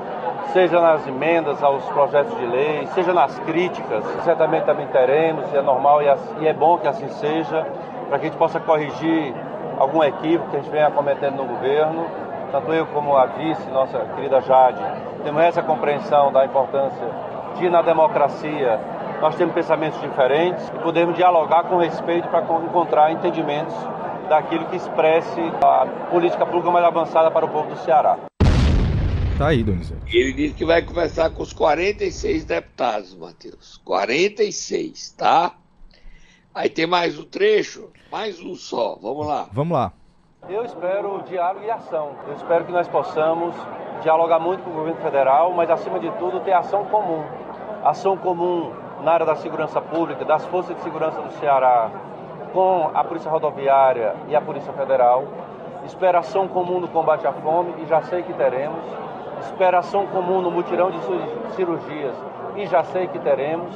seja 0.52 0.80
nas 0.80 1.06
emendas 1.06 1.62
aos 1.62 1.84
projetos 1.86 2.36
de 2.38 2.46
lei, 2.46 2.86
seja 2.94 3.12
nas 3.12 3.38
críticas, 3.40 4.04
certamente 4.24 4.64
também 4.64 4.86
teremos, 4.88 5.50
e 5.52 5.56
é 5.56 5.62
normal 5.62 6.00
e 6.02 6.46
é 6.46 6.52
bom 6.52 6.78
que 6.78 6.86
assim 6.86 7.08
seja, 7.08 7.66
para 8.08 8.18
que 8.18 8.26
a 8.26 8.28
gente 8.28 8.38
possa 8.38 8.60
corrigir 8.60 9.34
algum 9.78 10.02
equívoco 10.02 10.50
que 10.50 10.56
a 10.56 10.60
gente 10.60 10.70
venha 10.70 10.90
cometendo 10.90 11.36
no 11.36 11.44
governo. 11.44 12.06
Tanto 12.50 12.72
eu 12.72 12.86
como 12.86 13.16
a 13.16 13.26
vice, 13.26 13.68
nossa 13.70 13.98
querida 14.14 14.40
Jade, 14.42 14.82
temos 15.24 15.42
essa 15.42 15.62
compreensão 15.62 16.30
da 16.30 16.44
importância 16.44 17.08
de, 17.58 17.68
na 17.70 17.82
democracia, 17.82 18.78
nós 19.20 19.36
temos 19.36 19.54
pensamentos 19.54 20.00
diferentes 20.00 20.68
e 20.68 20.78
podemos 20.82 21.16
dialogar 21.16 21.64
com 21.64 21.76
respeito 21.76 22.28
para 22.28 22.42
encontrar 22.42 23.12
entendimentos 23.12 23.74
daquilo 24.28 24.66
que 24.66 24.76
expresse 24.76 25.40
a 25.62 25.86
política 26.10 26.44
pública 26.44 26.70
mais 26.70 26.84
avançada 26.84 27.30
para 27.30 27.44
o 27.44 27.48
povo 27.48 27.70
do 27.70 27.76
Ceará. 27.78 28.18
Tá 29.38 29.48
aí, 29.48 29.62
Donizete. 29.62 30.00
Ele 30.16 30.32
disse 30.32 30.54
que 30.54 30.64
vai 30.64 30.82
conversar 30.82 31.30
com 31.30 31.42
os 31.42 31.52
46 31.52 32.44
deputados, 32.44 33.14
Matheus. 33.14 33.80
46, 33.84 35.10
tá? 35.12 35.52
Aí 36.54 36.68
tem 36.68 36.86
mais 36.86 37.18
um 37.18 37.24
trecho, 37.24 37.88
mais 38.10 38.38
um 38.38 38.54
só. 38.54 38.98
Vamos 39.00 39.26
lá. 39.26 39.46
Vamos 39.52 39.72
lá. 39.72 39.90
Eu 40.50 40.62
espero 40.66 41.22
diálogo 41.22 41.64
e 41.64 41.70
ação. 41.70 42.10
Eu 42.26 42.34
espero 42.34 42.66
que 42.66 42.72
nós 42.72 42.86
possamos 42.88 43.54
dialogar 44.02 44.38
muito 44.38 44.62
com 44.62 44.68
o 44.68 44.74
governo 44.74 45.00
federal, 45.00 45.50
mas 45.54 45.70
acima 45.70 45.98
de 45.98 46.10
tudo 46.18 46.40
ter 46.40 46.52
ação 46.52 46.84
comum. 46.84 47.24
Ação 47.82 48.18
comum 48.18 48.70
na 49.02 49.12
área 49.12 49.24
da 49.24 49.34
segurança 49.36 49.80
pública, 49.80 50.26
das 50.26 50.44
forças 50.44 50.76
de 50.76 50.82
segurança 50.82 51.22
do 51.22 51.32
Ceará, 51.40 51.90
com 52.52 52.90
a 52.92 53.02
Polícia 53.02 53.30
Rodoviária 53.30 54.14
e 54.28 54.36
a 54.36 54.40
Polícia 54.42 54.74
Federal. 54.74 55.24
Esperação 55.86 56.46
comum 56.46 56.80
no 56.80 56.88
combate 56.88 57.26
à 57.26 57.32
fome, 57.32 57.82
e 57.82 57.86
já 57.86 58.02
sei 58.02 58.22
que 58.24 58.34
teremos. 58.34 58.84
Esperação 59.40 60.06
comum 60.06 60.42
no 60.42 60.50
mutirão 60.50 60.90
de 60.90 60.98
cirurgias, 61.54 62.14
e 62.56 62.66
já 62.66 62.84
sei 62.84 63.06
que 63.06 63.18
teremos. 63.18 63.74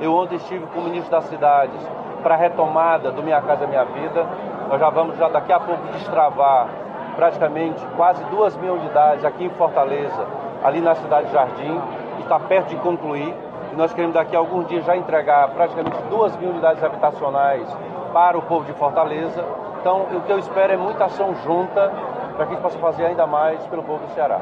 Eu 0.00 0.14
ontem 0.14 0.36
estive 0.36 0.66
com 0.68 0.80
o 0.80 0.84
ministro 0.84 1.10
das 1.10 1.24
Cidades 1.24 1.86
para 2.24 2.34
a 2.34 2.38
retomada 2.38 3.12
do 3.12 3.22
Minha 3.22 3.40
Casa 3.42 3.66
Minha 3.66 3.84
Vida. 3.84 4.26
Nós 4.68 4.80
já 4.80 4.88
vamos 4.88 5.16
já 5.18 5.28
daqui 5.28 5.52
a 5.52 5.60
pouco 5.60 5.86
destravar 5.92 6.68
praticamente 7.14 7.84
quase 7.96 8.24
duas 8.24 8.56
mil 8.56 8.74
unidades 8.74 9.24
aqui 9.24 9.44
em 9.44 9.50
Fortaleza, 9.50 10.26
ali 10.64 10.80
na 10.80 10.94
cidade 10.94 11.26
de 11.26 11.32
Jardim, 11.32 11.80
está 12.20 12.40
perto 12.40 12.70
de 12.70 12.76
concluir 12.76 13.32
e 13.72 13.76
nós 13.76 13.92
queremos 13.92 14.14
daqui 14.14 14.34
a 14.34 14.38
alguns 14.38 14.66
dias 14.66 14.84
já 14.84 14.96
entregar 14.96 15.50
praticamente 15.50 15.96
duas 16.08 16.34
mil 16.38 16.50
unidades 16.50 16.82
habitacionais 16.82 17.68
para 18.12 18.38
o 18.38 18.42
povo 18.42 18.64
de 18.64 18.72
Fortaleza. 18.72 19.44
Então, 19.80 20.04
o 20.16 20.22
que 20.22 20.32
eu 20.32 20.38
espero 20.38 20.72
é 20.72 20.76
muita 20.76 21.04
ação 21.04 21.34
junta 21.44 21.92
para 22.36 22.46
que 22.46 22.52
a 22.52 22.54
gente 22.54 22.62
possa 22.62 22.78
fazer 22.78 23.04
ainda 23.04 23.26
mais 23.26 23.64
pelo 23.66 23.82
povo 23.82 24.06
do 24.06 24.14
Ceará. 24.14 24.38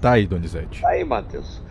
Tá 0.00 0.12
aí, 0.12 0.26
Donizete. 0.26 0.80
Tá 0.80 0.90
aí, 0.90 1.04
Matheus. 1.04 1.62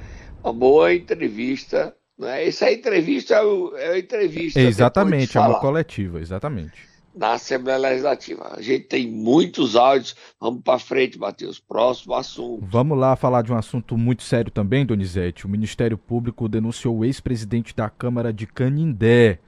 Uma 0.44 0.54
boa 0.54 0.94
entrevista. 0.94 1.96
Né? 2.20 2.46
Essa 2.46 2.72
entrevista 2.72 3.36
é, 3.36 3.42
o, 3.42 3.76
é 3.78 3.94
a 3.94 3.98
entrevista. 3.98 4.60
Exatamente, 4.60 5.38
é 5.38 5.42
uma 5.42 5.60
coletiva, 5.60 6.20
exatamente 6.20 6.90
na 7.16 7.34
Assembleia 7.34 7.78
Legislativa. 7.78 8.54
A 8.56 8.62
gente 8.62 8.86
tem 8.86 9.08
muitos 9.08 9.76
áudios. 9.76 10.16
Vamos 10.40 10.62
para 10.64 10.80
frente, 10.80 11.20
Matheus. 11.20 11.60
Próximo 11.60 12.14
assunto. 12.14 12.66
Vamos 12.66 12.98
lá 12.98 13.16
falar 13.16 13.42
de 13.42 13.52
um 13.52 13.58
assunto 13.58 13.98
muito 13.98 14.24
sério 14.24 14.50
também, 14.50 14.86
Donizete. 14.86 15.46
O 15.46 15.50
Ministério 15.50 15.98
Público 15.98 16.48
denunciou 16.48 17.00
o 17.00 17.06
ex-presidente 17.06 17.76
da 17.76 17.90
Câmara 17.90 18.32
de 18.32 18.48
Canindé. 18.48 19.40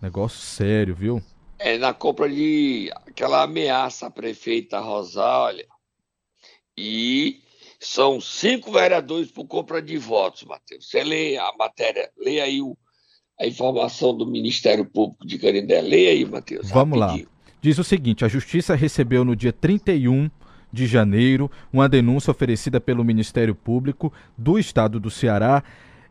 Negócio 0.00 0.38
sério, 0.38 0.94
viu? 0.94 1.20
É 1.58 1.76
na 1.76 1.92
compra 1.92 2.28
de 2.28 2.88
aquela 3.06 3.42
ameaça 3.42 4.06
à 4.06 4.10
prefeita 4.10 4.78
Rosália. 4.78 5.66
E 6.76 7.40
são 7.80 8.20
cinco 8.20 8.72
vereadores 8.72 9.30
por 9.30 9.46
compra 9.46 9.80
de 9.80 9.96
votos, 9.96 10.44
Matheus. 10.44 10.88
Você 10.88 11.04
lê 11.04 11.36
a 11.36 11.52
matéria, 11.58 12.10
lê 12.18 12.40
aí 12.40 12.60
o 12.60 12.76
a 13.40 13.46
informação 13.46 14.16
do 14.16 14.26
Ministério 14.26 14.84
Público 14.84 15.26
de 15.26 15.38
Canindé. 15.38 15.80
Leia 15.80 16.10
aí, 16.10 16.24
Matheus. 16.24 16.68
Vamos 16.70 16.98
rapidinho. 16.98 17.28
lá. 17.28 17.52
Diz 17.60 17.78
o 17.78 17.84
seguinte: 17.84 18.24
a 18.24 18.28
Justiça 18.28 18.74
recebeu 18.74 19.24
no 19.24 19.36
dia 19.36 19.52
31 19.52 20.28
de 20.72 20.86
janeiro 20.86 21.50
uma 21.72 21.88
denúncia 21.88 22.30
oferecida 22.30 22.80
pelo 22.80 23.04
Ministério 23.04 23.54
Público 23.54 24.12
do 24.36 24.58
Estado 24.58 25.00
do 25.00 25.10
Ceará 25.10 25.62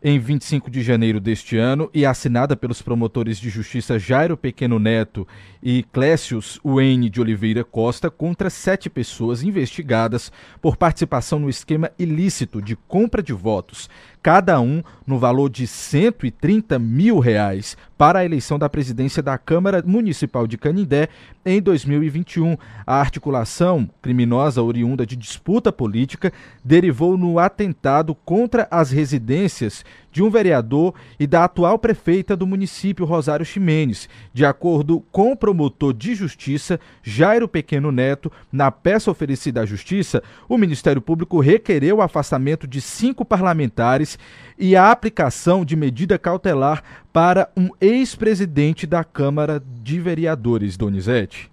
em 0.04 0.20
25 0.20 0.70
de 0.70 0.84
janeiro 0.84 1.20
deste 1.20 1.58
ano 1.58 1.90
e 1.94 2.06
assinada 2.06 2.56
pelos 2.56 2.82
promotores 2.82 3.40
de 3.40 3.50
justiça 3.50 3.98
Jairo 3.98 4.38
Pequeno 4.38 4.78
Neto 4.78 5.28
e 5.62 5.84
Clécius 5.92 6.60
Wayne 6.64 7.10
de 7.10 7.20
Oliveira 7.20 7.64
Costa 7.64 8.10
contra 8.10 8.50
sete 8.50 8.90
pessoas 8.90 9.42
investigadas 9.42 10.32
por 10.62 10.78
participação 10.78 11.40
no 11.40 11.50
esquema 11.50 11.92
ilícito 11.98 12.62
de 12.62 12.76
compra 12.88 13.24
de 13.24 13.34
votos, 13.34 13.90
cada 14.22 14.60
um 14.60 14.84
no 15.06 15.18
valor 15.18 15.50
de 15.50 15.66
130 15.66 16.78
mil 16.78 17.20
reais, 17.20 17.76
para 17.98 18.20
a 18.20 18.26
eleição 18.26 18.60
da 18.60 18.70
presidência 18.70 19.24
da 19.24 19.38
Câmara 19.38 19.84
Municipal 19.86 20.46
de 20.46 20.58
Canindé 20.58 21.10
em 21.46 21.62
2021. 21.62 22.56
A 22.86 23.00
articulação 23.00 23.90
criminosa 24.02 24.62
oriunda 24.62 25.06
de 25.06 25.16
disputa 25.16 25.72
política 25.72 26.32
derivou 26.64 27.18
no 27.18 27.40
atentado 27.40 28.14
contra 28.14 28.68
as 28.70 28.92
residências 28.92 29.84
de 30.12 30.24
um 30.24 30.30
vereador 30.30 30.94
e 31.20 31.28
da 31.28 31.44
atual 31.44 31.78
prefeita 31.78 32.36
do 32.36 32.48
município, 32.48 33.06
Rosário 33.06 33.46
Ximenes. 33.46 34.10
De 34.34 34.46
acordo 34.46 35.04
com 35.12 35.32
o 35.32 35.36
promotor 35.36 35.94
de 35.94 36.16
justiça, 36.16 36.80
Jairo 37.04 37.48
Pequeno 37.48 37.92
Neto, 37.92 38.32
na 38.52 38.72
peça 38.72 39.12
oferecida 39.12 39.62
à 39.62 39.66
justiça, 39.66 40.24
o 40.50 40.58
Ministério 40.58 41.02
Público 41.02 41.40
requereu 41.40 41.98
o 41.98 42.02
afastamento 42.02 42.68
de 42.68 42.82
cinco 42.82 43.24
parlamentares 43.24 44.18
e 44.58 44.76
a 44.76 44.92
aplicação 44.92 45.64
de 45.64 45.76
medida 45.76 46.18
cautelar 46.18 46.84
para 47.14 47.50
um 47.56 47.70
ex-presidente 47.80 48.88
da 48.88 49.04
Câmara 49.04 49.64
de 49.82 50.00
Vereadores, 50.00 50.78
Donizete. 50.78 51.52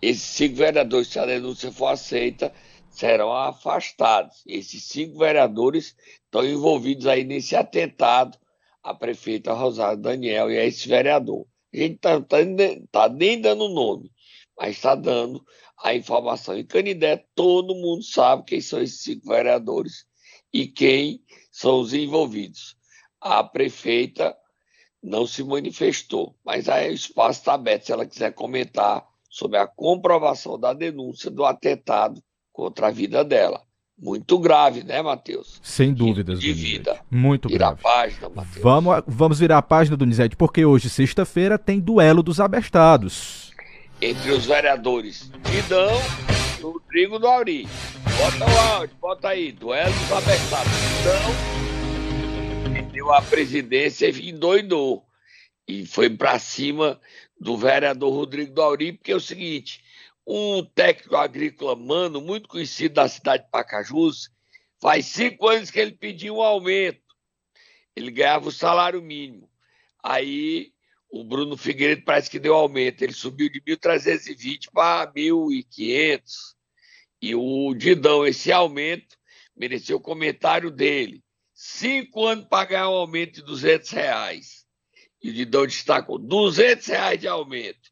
Esses 0.00 0.22
cinco 0.22 0.56
vereadores, 0.56 1.08
se 1.08 1.18
a 1.18 1.26
denúncia 1.26 1.72
for 1.72 1.88
aceita, 1.88 2.52
serão 2.90 3.32
afastados. 3.32 4.42
Esses 4.46 4.84
cinco 4.84 5.18
vereadores 5.18 5.96
estão 6.32 6.46
envolvidos 6.46 7.06
aí 7.06 7.24
nesse 7.24 7.54
atentado 7.54 8.38
à 8.82 8.94
prefeita 8.94 9.52
Rosário 9.52 10.00
Daniel 10.00 10.50
e 10.50 10.58
a 10.58 10.64
esse 10.64 10.88
vereador. 10.88 11.46
A 11.72 11.76
gente 11.76 11.96
está 11.96 12.18
tá, 12.22 12.38
tá 12.90 13.08
nem 13.10 13.38
dando 13.38 13.68
nome, 13.68 14.10
mas 14.58 14.76
está 14.76 14.94
dando 14.94 15.44
a 15.84 15.94
informação. 15.94 16.56
Em 16.56 16.64
Canidé, 16.64 17.26
todo 17.34 17.74
mundo 17.74 18.02
sabe 18.02 18.44
quem 18.44 18.62
são 18.62 18.80
esses 18.80 19.02
cinco 19.02 19.28
vereadores 19.28 20.06
e 20.50 20.66
quem 20.66 21.22
são 21.50 21.80
os 21.80 21.92
envolvidos. 21.92 22.76
A 23.20 23.44
prefeita 23.44 24.34
não 25.02 25.26
se 25.26 25.44
manifestou. 25.44 26.34
Mas 26.42 26.66
aí 26.66 26.90
o 26.90 26.94
espaço 26.94 27.40
está 27.40 27.54
aberto 27.54 27.84
se 27.84 27.92
ela 27.92 28.06
quiser 28.06 28.32
comentar 28.32 29.06
sobre 29.28 29.58
a 29.58 29.66
comprovação 29.66 30.58
da 30.58 30.72
denúncia 30.72 31.30
do 31.30 31.44
atentado 31.44 32.22
contra 32.52 32.88
a 32.88 32.90
vida 32.90 33.22
dela. 33.22 33.62
Muito 33.98 34.38
grave, 34.38 34.82
né, 34.82 35.00
Matheus? 35.00 35.60
Sem 35.62 35.92
dúvidas, 35.92 36.40
De 36.40 36.52
vida. 36.52 37.00
Muito 37.10 37.48
Vira 37.48 37.66
grave. 37.66 37.80
a 37.80 37.82
página, 37.82 38.28
Matheus. 38.28 38.62
Vamos, 38.62 39.02
vamos 39.06 39.38
virar 39.38 39.58
a 39.58 39.62
página, 39.62 39.96
Donizete, 39.96 40.34
porque 40.36 40.64
hoje, 40.64 40.90
sexta-feira, 40.90 41.58
tem 41.58 41.78
duelo 41.78 42.22
dos 42.22 42.40
abestados. 42.40 43.52
Entre 44.00 44.32
os 44.32 44.46
vereadores 44.46 45.30
Tidão 45.44 45.90
e 46.58 46.62
Rodrigo 46.62 47.18
do 47.20 47.26
Auri. 47.28 47.68
Bota 48.18 48.44
o 48.50 48.58
áudio, 48.74 48.96
bota 49.00 49.28
aí. 49.28 49.52
Duelo 49.52 49.92
dos 49.92 50.12
abertados. 50.12 50.72
Tidão 50.98 52.72
perdeu 52.72 53.12
a 53.12 53.22
presidência 53.22 54.08
e 54.08 54.30
endoidou. 54.30 55.04
E 55.66 55.86
foi 55.86 56.10
pra 56.10 56.38
cima 56.38 57.00
do 57.40 57.56
vereador 57.56 58.12
Rodrigo 58.12 58.52
do 58.52 58.62
Auri, 58.62 58.92
porque 58.92 59.12
é 59.12 59.16
o 59.16 59.20
seguinte: 59.20 59.81
um 60.26 60.64
técnico 60.64 61.16
agrícola 61.16 61.74
mano, 61.74 62.20
muito 62.20 62.48
conhecido 62.48 62.94
da 62.94 63.08
cidade 63.08 63.44
de 63.44 63.50
Pacajus, 63.50 64.30
faz 64.80 65.06
cinco 65.06 65.48
anos 65.48 65.70
que 65.70 65.80
ele 65.80 65.92
pediu 65.92 66.36
um 66.36 66.42
aumento. 66.42 67.02
Ele 67.94 68.10
ganhava 68.10 68.48
o 68.48 68.52
salário 68.52 69.02
mínimo. 69.02 69.50
Aí 70.02 70.72
o 71.10 71.22
Bruno 71.24 71.56
Figueiredo 71.56 72.02
parece 72.04 72.30
que 72.30 72.38
deu 72.38 72.54
aumento. 72.54 73.02
Ele 73.02 73.12
subiu 73.12 73.50
de 73.50 73.60
1.320 73.60 74.70
para 74.72 75.12
1.500. 75.12 76.22
E 77.20 77.34
o 77.34 77.74
Didão, 77.74 78.26
esse 78.26 78.50
aumento, 78.50 79.16
mereceu 79.54 79.98
o 79.98 80.00
comentário 80.00 80.70
dele. 80.70 81.22
Cinco 81.54 82.26
anos 82.26 82.46
para 82.46 82.64
ganhar 82.64 82.88
um 82.88 82.94
aumento 82.94 83.34
de 83.34 83.42
200 83.42 83.90
reais. 83.90 84.66
E 85.22 85.30
o 85.30 85.32
Didão 85.32 85.66
destacou 85.66 86.18
200 86.18 86.86
reais 86.86 87.20
de 87.20 87.28
aumento. 87.28 87.90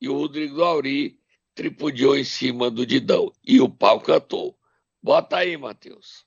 E 0.00 0.08
o 0.08 0.14
Rodrigo 0.14 0.62
Auri 0.62 1.19
tripudiou 1.54 2.16
em 2.16 2.24
cima 2.24 2.70
do 2.70 2.86
Didão. 2.86 3.32
E 3.46 3.60
o 3.60 3.68
pau 3.68 4.00
cantou. 4.00 4.54
Bota 5.02 5.38
aí, 5.38 5.56
Matheus. 5.56 6.24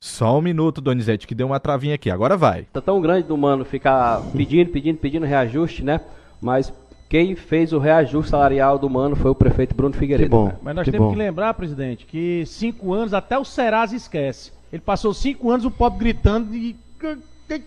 Só 0.00 0.38
um 0.38 0.42
minuto, 0.42 0.80
Donizete, 0.80 1.26
que 1.26 1.34
deu 1.34 1.46
uma 1.46 1.58
travinha 1.58 1.94
aqui. 1.94 2.10
Agora 2.10 2.36
vai. 2.36 2.64
Tá 2.64 2.80
tão 2.80 3.00
grande 3.00 3.26
do 3.26 3.36
mano 3.36 3.64
ficar 3.64 4.20
pedindo, 4.32 4.70
pedindo, 4.70 4.98
pedindo 4.98 5.24
reajuste, 5.24 5.82
né? 5.82 6.00
Mas 6.42 6.72
quem 7.08 7.34
fez 7.34 7.72
o 7.72 7.78
reajuste 7.78 8.30
salarial 8.30 8.78
do 8.78 8.90
mano 8.90 9.16
foi 9.16 9.30
o 9.30 9.34
prefeito 9.34 9.74
Bruno 9.74 9.94
Figueiredo. 9.94 10.44
né? 10.44 10.58
Mas 10.62 10.76
nós 10.76 10.88
temos 10.88 11.10
que 11.10 11.18
lembrar, 11.18 11.54
presidente, 11.54 12.04
que 12.04 12.44
cinco 12.44 12.92
anos 12.92 13.14
até 13.14 13.38
o 13.38 13.44
Serasa 13.44 13.96
esquece. 13.96 14.52
Ele 14.72 14.82
passou 14.82 15.14
cinco 15.14 15.50
anos 15.50 15.64
o 15.64 15.70
pobre 15.70 16.00
gritando 16.00 16.54
e 16.54 16.76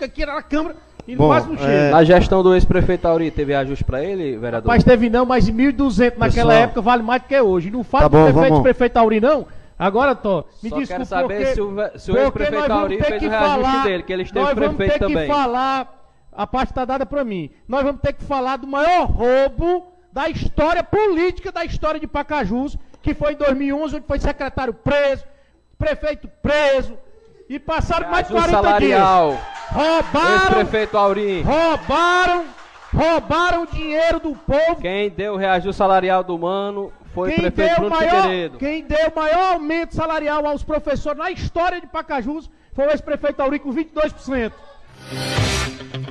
aqui 0.03 0.25
na 0.25 0.41
Câmara 0.41 0.75
e 1.07 1.15
Bom, 1.15 1.27
quase 1.27 1.47
não 1.47 1.57
chega. 1.57 1.71
é, 1.71 1.91
Na 1.91 2.03
gestão 2.03 2.43
do 2.43 2.53
ex-prefeito 2.53 3.07
Auri, 3.07 3.31
teve 3.31 3.53
reajuste 3.53 3.83
pra 3.83 4.03
ele, 4.03 4.37
vereador? 4.37 4.67
Mas 4.67 4.83
teve 4.83 5.09
não, 5.09 5.25
mas 5.25 5.49
1.200 5.49 6.17
naquela 6.17 6.49
Pessoal. 6.49 6.51
época 6.51 6.81
vale 6.81 7.03
mais 7.03 7.21
do 7.21 7.27
que 7.27 7.39
hoje. 7.39 7.71
Não 7.71 7.83
fala 7.83 8.03
Tá 8.03 8.07
do 8.09 8.17
bom, 8.17 8.23
prefeito, 8.25 8.49
vamos. 8.49 8.63
prefeito 8.63 8.97
Auri, 8.97 9.21
não. 9.21 9.47
Agora, 9.79 10.15
Tó, 10.15 10.43
me 10.61 10.69
Só 10.69 10.77
desculpa, 10.79 10.87
quero 10.87 11.05
saber 11.05 11.35
porque- 11.37 11.53
se 11.53 11.61
o 11.61 11.75
se 11.99 12.11
o 12.11 12.17
ex-prefeito 12.17 12.59
nós 12.59 12.67
vamos 12.67 12.81
Auri 12.83 12.97
ter 12.97 13.03
fez 13.05 13.19
que 13.19 13.27
o 13.27 13.29
reajuste 13.29 13.61
falar- 13.63 13.83
dele, 13.83 14.03
que 14.03 14.13
ele 14.13 14.23
esteve 14.23 14.45
nós 14.45 14.55
vamos 14.55 14.75
prefeito 14.75 14.99
ter 14.99 15.05
também. 15.07 15.27
que 15.27 15.33
falar, 15.33 16.11
a 16.35 16.47
parte 16.47 16.69
está 16.71 16.83
dada 16.85 17.05
para 17.05 17.23
mim, 17.23 17.49
nós 17.67 17.83
vamos 17.83 18.01
ter 18.01 18.13
que 18.13 18.23
falar 18.23 18.57
do 18.57 18.67
maior 18.67 19.05
roubo 19.05 19.85
da 20.11 20.27
história 20.29 20.83
política 20.83 21.51
da 21.51 21.63
história 21.63 21.99
de 21.99 22.07
Pacajus, 22.07 22.75
que 23.03 23.13
foi 23.13 23.33
em 23.33 23.35
2011, 23.37 23.95
onde 23.97 24.05
foi 24.07 24.17
secretário 24.19 24.73
preso, 24.73 25.23
prefeito 25.77 26.27
preso, 26.41 26.95
e 27.47 27.59
passaram 27.59 28.09
mais 28.09 28.27
de 28.27 28.33
Reajuste 28.33 28.57
40 28.57 28.67
salarial. 28.67 29.29
dias. 29.29 29.56
Roubaram, 29.71 30.35
Ex-prefeito 30.59 30.97
Auri. 30.97 31.41
roubaram, 31.41 32.45
roubaram 32.93 33.63
o 33.63 33.67
dinheiro 33.67 34.19
do 34.19 34.35
povo. 34.35 34.81
Quem 34.81 35.09
deu 35.09 35.33
o 35.33 35.37
reajuste 35.37 35.77
salarial 35.77 36.23
do 36.23 36.37
mano 36.37 36.91
foi 37.13 37.29
o 37.29 37.33
Quem 37.33 37.41
prefeito 37.51 37.69
deu, 37.69 37.75
Bruno 37.79 37.95
maior, 37.95 38.21
Figueiredo. 38.23 38.57
quem 38.57 38.83
deu 38.83 39.07
o 39.09 39.15
maior 39.15 39.53
aumento 39.53 39.95
salarial 39.95 40.45
aos 40.45 40.63
professores 40.63 41.17
na 41.17 41.31
história 41.31 41.81
de 41.81 41.87
Pacajus 41.87 42.49
foi 42.73 42.85
o 42.87 42.91
ex-prefeito 42.91 43.41
Auri 43.41 43.59
com 43.59 43.73
22%. 43.73 44.51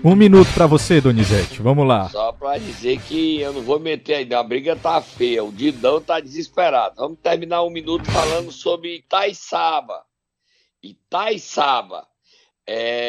Um 0.05 0.14
minuto 0.14 0.49
pra 0.55 0.66
você, 0.66 1.01
Donizete. 1.01 1.61
Vamos 1.62 1.87
lá. 1.87 2.09
Só 2.09 2.33
pra 2.33 2.59
dizer 2.59 3.01
que 3.01 3.40
eu 3.40 3.53
não 3.53 3.62
vou 3.62 3.79
meter 3.81 4.14
ainda, 4.16 4.38
a 4.38 4.42
briga 4.42 4.77
tá 4.77 5.01
feia, 5.01 5.42
o 5.45 5.51
Didão 5.53 6.01
tá 6.01 6.21
desesperado. 6.21 6.95
Vamos 6.97 7.19
terminar 7.23 7.62
um 7.62 7.71
minuto 7.71 8.11
falando 8.11 8.53
sobre 8.53 8.97
Itaiçaba. 8.97 10.03
Itaiçaba. 10.83 12.07
É, 12.69 13.06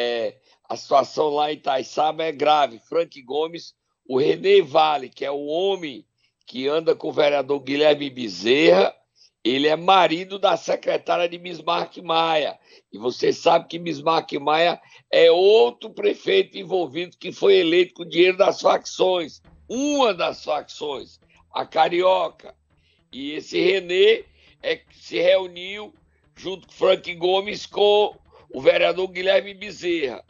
a 0.68 0.76
situação 0.76 1.30
lá 1.30 1.50
em 1.50 1.54
Itaiçaba 1.54 2.24
é 2.24 2.32
grave. 2.32 2.78
Frank 2.78 3.20
Gomes, 3.22 3.74
o 4.06 4.18
René 4.18 4.60
Vale, 4.60 5.08
que 5.08 5.24
é 5.24 5.30
o 5.30 5.46
homem 5.46 6.04
que 6.46 6.68
anda 6.68 6.94
com 6.94 7.08
o 7.08 7.12
vereador 7.12 7.60
Guilherme 7.60 8.10
Bezerra, 8.10 8.94
ele 9.42 9.66
é 9.66 9.76
marido 9.76 10.38
da 10.38 10.56
secretária 10.56 11.28
de 11.28 11.38
Bismarck 11.38 11.96
Maia. 11.98 12.58
E 12.92 12.98
você 12.98 13.32
sabe 13.32 13.66
que 13.68 13.78
Bismarck 13.78 14.32
Maia 14.34 14.80
é 15.10 15.30
outro 15.30 15.90
prefeito 15.90 16.58
envolvido 16.58 17.16
que 17.16 17.32
foi 17.32 17.56
eleito 17.56 17.94
com 17.94 18.04
dinheiro 18.04 18.36
das 18.36 18.60
facções. 18.60 19.40
Uma 19.68 20.12
das 20.12 20.44
facções, 20.44 21.18
a 21.52 21.64
Carioca. 21.64 22.54
E 23.10 23.32
esse 23.32 23.58
Renê 23.58 24.24
é 24.62 24.80
se 24.92 25.18
reuniu 25.18 25.94
junto 26.36 26.66
com 26.66 26.72
Frank 26.72 27.14
Gomes 27.14 27.64
com 27.64 28.14
o 28.52 28.60
vereador 28.60 29.08
Guilherme 29.08 29.54
Bezerra. 29.54 30.24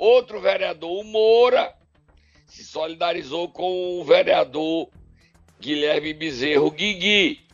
Outro 0.00 0.40
vereador, 0.40 0.98
o 0.98 1.04
Moura, 1.04 1.74
se 2.46 2.64
solidarizou 2.64 3.50
com 3.50 4.00
o 4.00 4.02
vereador 4.02 4.88
Guilherme 5.60 6.14
Bezerra, 6.14 6.62
o 6.62 6.70
Guigui. 6.70 7.46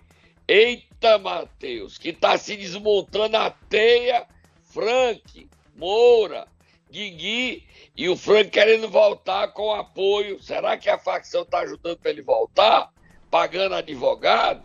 Eita, 0.47 1.19
Matheus, 1.19 1.99
que 1.99 2.11
está 2.11 2.39
se 2.39 2.57
desmontando 2.57 3.37
a 3.37 3.51
teia, 3.51 4.29
Frank, 4.63 5.51
Moura, 5.75 6.47
Guigui 6.89 7.65
e 7.97 8.09
o 8.09 8.17
Frank 8.17 8.51
querendo 8.51 8.89
voltar 8.89 9.49
com 9.49 9.73
apoio. 9.73 10.41
Será 10.41 10.77
que 10.77 10.89
a 10.89 10.97
facção 10.97 11.43
está 11.43 11.59
ajudando 11.63 11.99
para 11.99 12.13
ele 12.13 12.23
voltar? 12.23 12.93
Pagando 13.29 13.75
advogado? 13.75 14.63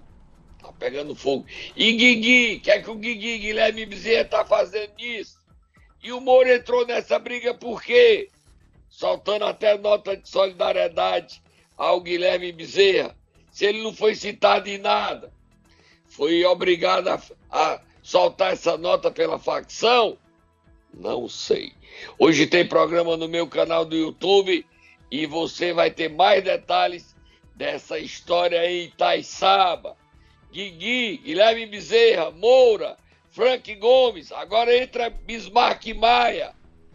Tá 0.62 0.72
pegando 0.74 1.16
fogo. 1.16 1.48
E 1.76 1.94
Guigui, 1.94 2.58
o 2.58 2.62
que 2.62 2.70
é 2.70 2.80
que 2.80 2.92
o 2.92 2.96
Guigui, 2.96 3.40
Guilherme 3.40 3.88
Bezerra, 3.88 4.26
tá 4.26 4.46
fazendo 4.46 4.94
isso? 5.00 5.41
E 6.04 6.12
o 6.12 6.20
Moura 6.20 6.56
entrou 6.56 6.86
nessa 6.86 7.20
briga 7.20 7.54
por 7.54 7.82
quê? 7.82 8.30
Soltando 8.90 9.46
até 9.46 9.78
nota 9.78 10.18
de 10.18 10.28
solidariedade 10.28 11.42
ao 11.78 12.02
Guilherme 12.02 12.52
Bezerra. 12.52 13.16
Se 13.52 13.66
ele 13.66 13.84
não 13.84 13.94
foi 13.94 14.16
citado 14.16 14.70
em 14.70 14.78
nada, 14.78 15.32
foi 16.08 16.44
obrigado 16.46 17.08
a, 17.10 17.22
a 17.52 17.82
soltar 18.02 18.54
essa 18.54 18.78
nota 18.78 19.12
pela 19.12 19.38
facção? 19.38 20.18
Não 20.94 21.30
sei. 21.30 21.74
Hoje 22.18 22.48
tem 22.48 22.68
programa 22.68 23.16
no 23.16 23.28
meu 23.28 23.48
canal 23.48 23.86
do 23.86 23.96
YouTube 23.96 24.66
e 25.10 25.26
você 25.26 25.74
vai 25.74 25.92
ter 25.92 26.10
mais 26.10 26.44
detalhes 26.44 27.16
dessa 27.56 28.00
história 28.00 28.66
em 28.70 28.86
Itaiçaba. 28.86 29.96
Guigui, 30.52 31.18
Guilherme 31.18 31.66
Bezerra, 31.66 32.32
Moura, 32.32 32.98
Frank 33.32 33.74
Gomes, 33.76 34.32
agora 34.32 34.76
entra 34.76 35.10
Bismarck 35.10 35.88
Maia, 35.96 36.52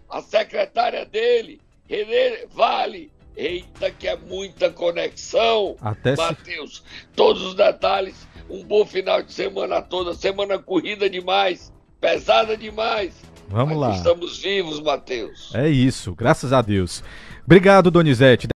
a 0.08 0.20
secretária 0.20 1.04
dele, 1.04 1.60
Renê 1.88 2.46
Vale. 2.52 3.10
Eita, 3.38 3.90
que 3.90 4.08
é 4.08 4.16
muita 4.16 4.70
conexão. 4.70 5.76
Até 5.82 6.16
se- 6.16 6.22
Matheus, 6.22 6.82
todos 7.14 7.42
os 7.42 7.54
detalhes. 7.54 8.26
Um 8.48 8.64
bom 8.64 8.86
final 8.86 9.22
de 9.22 9.30
semana 9.30 9.82
toda. 9.82 10.14
Semana 10.14 10.58
corrida 10.58 11.10
demais, 11.10 11.70
pesada 12.00 12.56
demais. 12.56 13.12
Vamos 13.48 13.76
lá. 13.76 13.90
Estamos 13.94 14.38
vivos, 14.38 14.80
Matheus. 14.80 15.54
É 15.54 15.68
isso, 15.68 16.14
graças 16.14 16.50
a 16.52 16.62
Deus. 16.62 17.04
Obrigado, 17.44 17.90
Donizete. 17.90 18.44